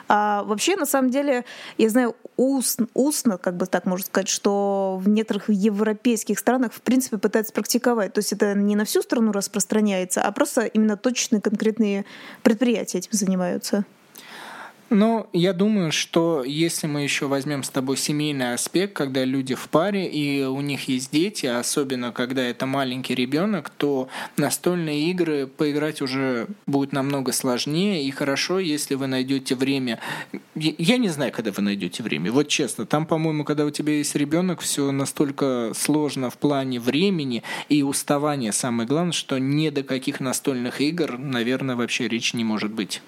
А 0.08 0.42
вообще, 0.44 0.76
на 0.76 0.86
самом 0.86 1.10
деле, 1.10 1.44
я 1.78 1.88
знаю 1.88 2.16
устно, 2.36 2.86
устно, 2.94 3.38
как 3.38 3.56
бы 3.56 3.66
так 3.66 3.86
можно 3.86 4.06
сказать, 4.06 4.28
что 4.28 5.00
в 5.02 5.08
некоторых 5.08 5.48
европейских 5.48 6.38
странах, 6.38 6.72
в 6.72 6.80
принципе, 6.80 7.18
пытаются 7.18 7.52
практиковать. 7.52 8.12
То 8.12 8.18
есть 8.20 8.32
это 8.32 8.54
не 8.54 8.76
на 8.76 8.84
всю 8.84 9.02
страну 9.02 9.32
распространяется, 9.32 10.22
а 10.22 10.30
просто 10.32 10.62
именно 10.62 10.96
точные 10.96 11.40
конкретные 11.40 12.04
предприятия 12.42 12.98
этим 12.98 13.10
занимаются. 13.12 13.84
Ну, 14.92 15.28
я 15.32 15.52
думаю, 15.52 15.92
что 15.92 16.42
если 16.42 16.88
мы 16.88 17.02
еще 17.02 17.26
возьмем 17.26 17.62
с 17.62 17.70
тобой 17.70 17.96
семейный 17.96 18.54
аспект, 18.54 18.92
когда 18.92 19.24
люди 19.24 19.54
в 19.54 19.68
паре 19.68 20.08
и 20.08 20.42
у 20.42 20.60
них 20.60 20.88
есть 20.88 21.12
дети, 21.12 21.46
особенно 21.46 22.10
когда 22.10 22.42
это 22.42 22.66
маленький 22.66 23.14
ребенок, 23.14 23.70
то 23.70 24.08
настольные 24.36 25.08
игры 25.10 25.46
поиграть 25.46 26.02
уже 26.02 26.48
будет 26.66 26.92
намного 26.92 27.30
сложнее. 27.30 28.02
И 28.02 28.10
хорошо, 28.10 28.58
если 28.58 28.96
вы 28.96 29.06
найдете 29.06 29.54
время. 29.54 30.00
Я 30.56 30.96
не 30.96 31.08
знаю, 31.08 31.30
когда 31.30 31.52
вы 31.52 31.62
найдете 31.62 32.02
время. 32.02 32.32
Вот 32.32 32.48
честно, 32.48 32.84
там, 32.84 33.06
по-моему, 33.06 33.44
когда 33.44 33.66
у 33.66 33.70
тебя 33.70 33.92
есть 33.92 34.16
ребенок, 34.16 34.58
все 34.58 34.90
настолько 34.90 35.70
сложно 35.72 36.30
в 36.30 36.36
плане 36.36 36.80
времени 36.80 37.44
и 37.68 37.84
уставания. 37.84 38.50
Самое 38.50 38.88
главное, 38.88 39.12
что 39.12 39.38
ни 39.38 39.68
до 39.70 39.84
каких 39.84 40.18
настольных 40.18 40.80
игр, 40.80 41.16
наверное, 41.16 41.76
вообще 41.76 42.08
речь 42.08 42.34
не 42.34 42.42
может 42.42 42.72
быть. 42.72 43.00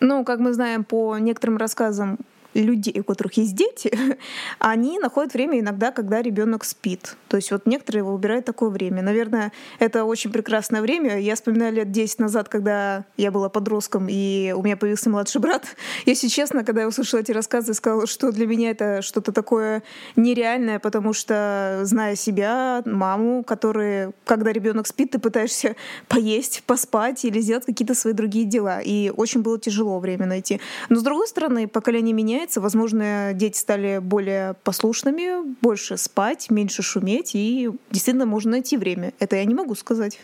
Ну, 0.00 0.24
как 0.24 0.40
мы 0.40 0.52
знаем 0.52 0.84
по 0.84 1.18
некоторым 1.18 1.56
рассказам 1.56 2.18
людей, 2.54 3.00
у 3.00 3.04
которых 3.04 3.34
есть 3.34 3.54
дети, 3.54 3.92
они 4.58 4.98
находят 4.98 5.34
время 5.34 5.60
иногда, 5.60 5.90
когда 5.90 6.22
ребенок 6.22 6.64
спит. 6.64 7.16
То 7.28 7.36
есть 7.36 7.50
вот 7.50 7.66
некоторые 7.66 8.04
выбирают 8.04 8.44
такое 8.44 8.70
время. 8.70 9.02
Наверное, 9.02 9.52
это 9.78 10.04
очень 10.04 10.30
прекрасное 10.30 10.82
время. 10.82 11.18
Я 11.18 11.34
вспоминаю 11.34 11.72
лет 11.72 11.90
10 11.90 12.20
назад, 12.20 12.48
когда 12.48 13.04
я 13.16 13.30
была 13.30 13.48
подростком, 13.48 14.06
и 14.08 14.52
у 14.52 14.62
меня 14.62 14.76
появился 14.76 15.10
младший 15.10 15.40
брат. 15.40 15.64
Если 16.06 16.28
честно, 16.28 16.64
когда 16.64 16.82
я 16.82 16.88
услышала 16.88 17.20
эти 17.20 17.32
рассказы, 17.32 17.74
сказала, 17.74 18.06
что 18.06 18.30
для 18.30 18.46
меня 18.46 18.70
это 18.70 19.02
что-то 19.02 19.32
такое 19.32 19.82
нереальное, 20.16 20.78
потому 20.78 21.12
что, 21.12 21.80
зная 21.82 22.14
себя, 22.14 22.82
маму, 22.84 23.42
которые, 23.42 24.12
когда 24.24 24.52
ребенок 24.52 24.86
спит, 24.86 25.10
ты 25.10 25.18
пытаешься 25.18 25.76
поесть, 26.08 26.62
поспать 26.66 27.24
или 27.24 27.40
сделать 27.40 27.64
какие-то 27.64 27.94
свои 27.94 28.12
другие 28.12 28.44
дела. 28.44 28.80
И 28.80 29.10
очень 29.10 29.42
было 29.42 29.58
тяжело 29.58 29.98
время 29.98 30.26
найти. 30.26 30.60
Но, 30.88 31.00
с 31.00 31.02
другой 31.02 31.26
стороны, 31.26 31.66
поколение 31.66 32.14
меняется, 32.14 32.43
меняется. 32.44 32.60
Возможно, 32.60 33.32
дети 33.34 33.58
стали 33.58 33.98
более 33.98 34.54
послушными, 34.64 35.54
больше 35.62 35.96
спать, 35.96 36.50
меньше 36.50 36.82
шуметь, 36.82 37.34
и 37.34 37.70
действительно 37.90 38.26
можно 38.26 38.52
найти 38.52 38.76
время. 38.76 39.12
Это 39.18 39.36
я 39.36 39.44
не 39.44 39.54
могу 39.54 39.74
сказать. 39.74 40.20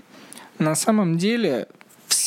На 0.59 0.75
самом 0.75 1.17
деле, 1.17 1.69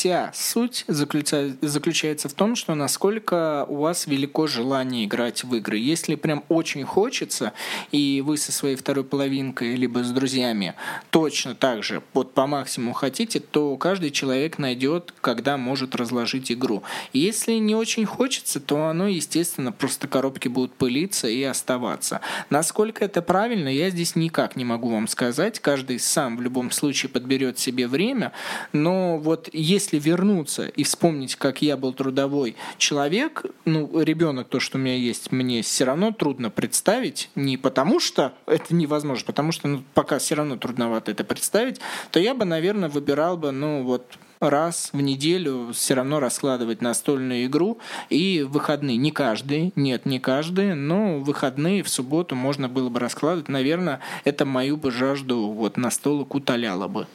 вся 0.04 0.30
суть 0.34 0.84
заключается 0.86 2.28
в 2.28 2.34
том, 2.34 2.56
что 2.56 2.74
насколько 2.74 3.64
у 3.70 3.76
вас 3.76 4.06
велико 4.06 4.46
желание 4.46 5.06
играть 5.06 5.44
в 5.44 5.54
игры. 5.54 5.78
Если 5.78 6.14
прям 6.14 6.44
очень 6.50 6.84
хочется, 6.84 7.54
и 7.90 8.22
вы 8.22 8.36
со 8.36 8.52
своей 8.52 8.76
второй 8.76 9.04
половинкой, 9.04 9.76
либо 9.76 10.04
с 10.04 10.10
друзьями 10.10 10.74
точно 11.08 11.54
так 11.54 11.82
же 11.82 12.02
вот 12.12 12.34
по 12.34 12.46
максимуму 12.46 12.92
хотите, 12.92 13.40
то 13.40 13.78
каждый 13.78 14.10
человек 14.10 14.58
найдет, 14.58 15.14
когда 15.22 15.56
может 15.56 15.96
разложить 15.96 16.52
игру. 16.52 16.82
Если 17.14 17.54
не 17.54 17.74
очень 17.74 18.04
хочется, 18.04 18.60
то 18.60 18.88
оно, 18.88 19.08
естественно, 19.08 19.72
просто 19.72 20.06
коробки 20.06 20.48
будут 20.48 20.74
пылиться 20.74 21.28
и 21.28 21.42
оставаться. 21.44 22.20
Насколько 22.50 23.06
это 23.06 23.22
правильно, 23.22 23.68
я 23.70 23.88
здесь 23.88 24.16
никак 24.16 24.54
не 24.54 24.66
могу 24.66 24.90
вам 24.90 25.08
сказать. 25.08 25.60
Каждый 25.60 25.98
сам 25.98 26.36
в 26.36 26.42
любом 26.42 26.70
случае 26.72 27.08
подберет 27.08 27.58
себе 27.58 27.88
время, 27.88 28.32
но 28.74 29.16
вот 29.16 29.48
если 29.54 29.93
если 29.94 29.98
вернуться 29.98 30.66
и 30.66 30.82
вспомнить, 30.82 31.36
как 31.36 31.62
я 31.62 31.76
был 31.76 31.92
трудовой 31.92 32.56
человек, 32.78 33.44
ну, 33.64 34.00
ребенок, 34.00 34.48
то, 34.48 34.60
что 34.60 34.78
у 34.78 34.80
меня 34.80 34.96
есть, 34.96 35.32
мне 35.32 35.62
все 35.62 35.84
равно 35.84 36.12
трудно 36.12 36.50
представить, 36.50 37.30
не 37.34 37.56
потому 37.56 38.00
что 38.00 38.32
это 38.46 38.74
невозможно, 38.74 39.24
потому 39.26 39.52
что 39.52 39.68
ну, 39.68 39.82
пока 39.94 40.18
все 40.18 40.34
равно 40.34 40.56
трудновато 40.56 41.12
это 41.12 41.24
представить, 41.24 41.80
то 42.10 42.20
я 42.20 42.34
бы, 42.34 42.44
наверное, 42.44 42.88
выбирал 42.88 43.36
бы, 43.36 43.52
ну, 43.52 43.82
вот 43.82 44.18
раз 44.40 44.90
в 44.92 45.00
неделю 45.00 45.70
все 45.72 45.94
равно 45.94 46.20
раскладывать 46.20 46.82
настольную 46.82 47.46
игру 47.46 47.78
и 48.10 48.46
выходные. 48.46 48.96
Не 48.96 49.10
каждый, 49.10 49.72
нет, 49.74 50.04
не 50.06 50.18
каждый, 50.18 50.74
но 50.74 51.18
выходные 51.20 51.82
в 51.82 51.88
субботу 51.88 52.34
можно 52.34 52.68
было 52.68 52.90
бы 52.90 53.00
раскладывать. 53.00 53.48
Наверное, 53.48 54.00
это 54.24 54.44
мою 54.44 54.76
бы 54.76 54.90
жажду 54.90 55.48
вот 55.48 55.76
настолок 55.76 56.34
утоляло 56.34 56.88
бы. 56.88 57.06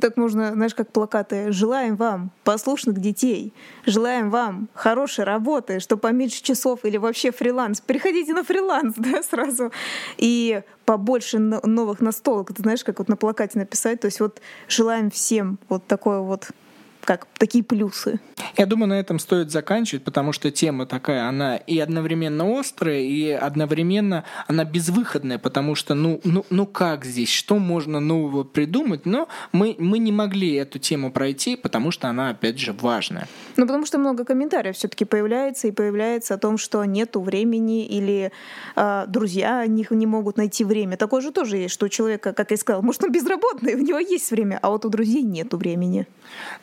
Так 0.00 0.16
можно, 0.16 0.52
знаешь, 0.52 0.74
как 0.74 0.92
плакаты. 0.92 1.52
Желаем 1.52 1.96
вам 1.96 2.30
послушных 2.44 3.00
детей. 3.00 3.52
Желаем 3.86 4.30
вам 4.30 4.68
хорошей 4.74 5.24
работы, 5.24 5.80
что 5.80 5.96
поменьше 5.96 6.42
часов 6.42 6.84
или 6.84 6.98
вообще 6.98 7.32
фриланс. 7.32 7.80
Переходите 7.80 8.34
на 8.34 8.44
фриланс, 8.44 8.94
да, 8.98 9.22
сразу. 9.22 9.72
И 10.18 10.62
побольше 10.84 11.38
новых 11.38 12.00
настолок. 12.00 12.52
Ты 12.52 12.62
знаешь, 12.62 12.84
как 12.84 12.98
вот 12.98 13.08
на 13.08 13.16
плакате 13.16 13.58
написать. 13.58 14.00
То 14.00 14.06
есть 14.06 14.20
вот 14.20 14.40
желаем 14.68 15.10
всем 15.10 15.58
вот 15.68 15.86
такое 15.86 16.20
вот 16.20 16.50
как 17.10 17.26
такие 17.38 17.64
плюсы. 17.64 18.20
Я 18.56 18.66
думаю, 18.66 18.90
на 18.90 19.00
этом 19.00 19.18
стоит 19.18 19.50
заканчивать, 19.50 20.04
потому 20.04 20.32
что 20.32 20.52
тема 20.52 20.86
такая, 20.86 21.26
она 21.26 21.56
и 21.56 21.76
одновременно 21.80 22.60
острая, 22.60 23.00
и 23.00 23.30
одновременно 23.30 24.22
она 24.46 24.64
безвыходная, 24.64 25.38
потому 25.38 25.74
что, 25.74 25.94
ну, 25.94 26.20
ну, 26.22 26.46
ну 26.50 26.66
как 26.66 27.04
здесь, 27.04 27.28
что 27.28 27.58
можно 27.58 27.98
нового 27.98 28.44
придумать, 28.44 29.06
но 29.06 29.26
мы, 29.50 29.74
мы 29.80 29.98
не 29.98 30.12
могли 30.12 30.54
эту 30.54 30.78
тему 30.78 31.10
пройти, 31.10 31.56
потому 31.56 31.90
что 31.90 32.06
она, 32.06 32.30
опять 32.30 32.60
же, 32.60 32.72
важная. 32.72 33.26
Ну, 33.56 33.66
потому 33.66 33.86
что 33.86 33.98
много 33.98 34.24
комментариев 34.24 34.76
все 34.76 34.86
таки 34.86 35.04
появляется, 35.04 35.66
и 35.66 35.72
появляется 35.72 36.34
о 36.34 36.38
том, 36.38 36.58
что 36.58 36.84
нету 36.84 37.20
времени, 37.20 37.86
или 37.86 38.30
э, 38.76 39.04
друзья 39.08 39.66
не, 39.66 39.84
не 39.90 40.06
могут 40.06 40.36
найти 40.36 40.62
время. 40.62 40.96
Такое 40.96 41.22
же 41.22 41.32
тоже 41.32 41.56
есть, 41.56 41.74
что 41.74 41.86
у 41.86 41.88
человека, 41.88 42.32
как 42.32 42.52
я 42.52 42.56
сказала, 42.56 42.82
может, 42.82 43.02
он 43.02 43.10
безработный, 43.10 43.74
у 43.74 43.82
него 43.82 43.98
есть 43.98 44.30
время, 44.30 44.60
а 44.62 44.70
вот 44.70 44.84
у 44.84 44.88
друзей 44.88 45.22
нету 45.22 45.56
времени. 45.56 46.06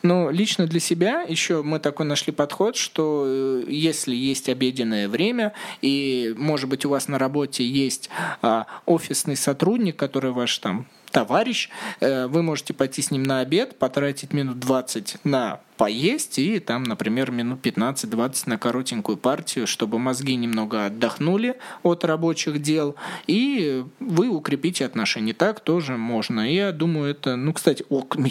Ну, 0.02 0.30
лично 0.38 0.66
для 0.66 0.80
себя 0.80 1.22
еще 1.22 1.62
мы 1.62 1.80
такой 1.80 2.06
нашли 2.06 2.32
подход, 2.32 2.76
что 2.76 3.24
э, 3.26 3.64
если 3.68 4.14
есть 4.14 4.48
обеденное 4.48 5.08
время, 5.08 5.52
и, 5.82 6.34
может 6.36 6.68
быть, 6.68 6.84
у 6.84 6.90
вас 6.90 7.08
на 7.08 7.18
работе 7.18 7.66
есть 7.66 8.08
а, 8.40 8.66
офисный 8.86 9.36
сотрудник, 9.36 9.96
который 9.96 10.30
ваш 10.30 10.56
там 10.58 10.86
товарищ, 11.10 11.68
э, 12.00 12.26
вы 12.26 12.42
можете 12.42 12.74
пойти 12.74 13.02
с 13.02 13.10
ним 13.10 13.22
на 13.22 13.40
обед, 13.40 13.78
потратить 13.78 14.32
минут 14.32 14.58
20 14.58 15.18
на 15.24 15.60
поесть 15.78 16.38
и 16.38 16.58
там, 16.58 16.82
например, 16.82 17.30
минут 17.30 17.64
15-20 17.64 18.42
на 18.46 18.58
коротенькую 18.58 19.16
партию, 19.16 19.66
чтобы 19.66 19.98
мозги 19.98 20.36
немного 20.36 20.86
отдохнули 20.86 21.56
от 21.82 22.04
рабочих 22.04 22.60
дел, 22.60 22.96
и 23.26 23.84
вы 24.00 24.28
укрепите 24.28 24.84
отношения. 24.84 25.32
Так 25.32 25.60
тоже 25.60 25.96
можно. 25.96 26.52
Я 26.52 26.72
думаю, 26.72 27.12
это, 27.12 27.36
ну, 27.36 27.52
кстати, 27.52 27.84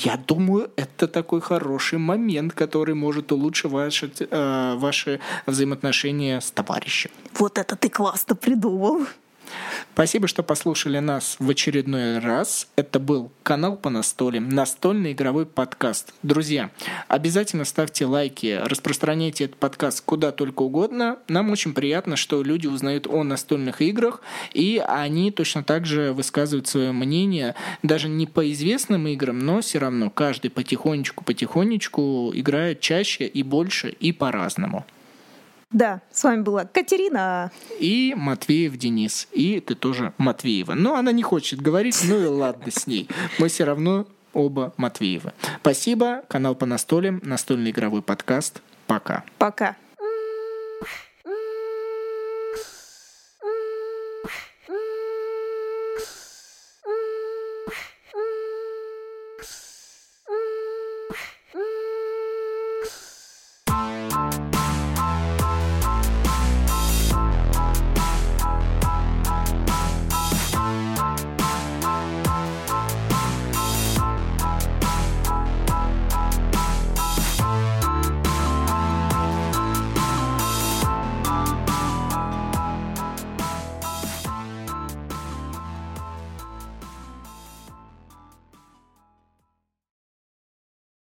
я 0.03 0.17
думаю, 0.17 0.69
это 0.75 1.07
такой 1.07 1.41
хороший 1.41 1.99
момент, 1.99 2.53
который 2.53 2.93
может 2.93 3.31
улучшить 3.31 3.71
ваши, 3.71 4.11
э, 4.19 4.75
ваши 4.75 5.19
взаимоотношения 5.45 6.41
с 6.41 6.51
товарищем. 6.51 7.11
Вот 7.39 7.57
это 7.57 7.75
ты 7.75 7.89
классно 7.89 8.35
придумал. 8.35 9.07
Спасибо, 9.93 10.27
что 10.27 10.43
послушали 10.43 10.99
нас 10.99 11.37
в 11.39 11.49
очередной 11.49 12.19
раз. 12.19 12.67
Это 12.75 12.99
был 12.99 13.31
канал 13.41 13.75
по 13.77 13.89
настолям, 13.89 14.49
настольный 14.49 15.13
игровой 15.13 15.45
подкаст. 15.45 16.13
Друзья, 16.21 16.69
обязательно 17.07 17.65
ставьте 17.65 18.05
лайки, 18.05 18.59
распространяйте 18.63 19.45
этот 19.45 19.57
подкаст 19.57 20.03
куда 20.05 20.31
только 20.31 20.61
угодно. 20.61 21.17
Нам 21.27 21.49
очень 21.49 21.73
приятно, 21.73 22.15
что 22.15 22.43
люди 22.43 22.67
узнают 22.67 23.07
о 23.07 23.23
настольных 23.23 23.81
играх, 23.81 24.21
и 24.53 24.83
они 24.87 25.31
точно 25.31 25.63
так 25.63 25.85
же 25.85 26.13
высказывают 26.13 26.67
свое 26.67 26.91
мнение, 26.91 27.55
даже 27.81 28.07
не 28.07 28.27
по 28.27 28.51
известным 28.51 29.07
играм, 29.07 29.39
но 29.39 29.61
все 29.61 29.79
равно 29.79 30.09
каждый 30.09 30.51
потихонечку-потихонечку 30.51 32.31
играет 32.35 32.81
чаще 32.81 33.25
и 33.25 33.41
больше 33.41 33.89
и 33.89 34.11
по-разному. 34.11 34.85
Да, 35.71 36.01
с 36.11 36.23
вами 36.23 36.43
была 36.43 36.63
Катерина. 36.63 37.51
И 37.79 38.13
Матвеев 38.15 38.77
Денис. 38.77 39.27
И 39.33 39.59
ты 39.59 39.75
тоже 39.75 40.13
Матвеева. 40.17 40.73
Но 40.73 40.95
она 40.95 41.11
не 41.11 41.23
хочет 41.23 41.61
говорить, 41.61 41.99
ну 42.05 42.21
и 42.21 42.25
ладно 42.25 42.71
с 42.71 42.87
ней. 42.87 43.09
Мы 43.37 43.49
все 43.49 43.65
равно 43.65 44.07
оба 44.33 44.73
Матвеева. 44.77 45.33
Спасибо. 45.59 46.23
Канал 46.29 46.55
по 46.55 46.65
настолям. 46.65 47.19
Настольный 47.23 47.71
игровой 47.71 48.01
подкаст. 48.01 48.61
Пока. 48.87 49.25
Пока. 49.37 49.75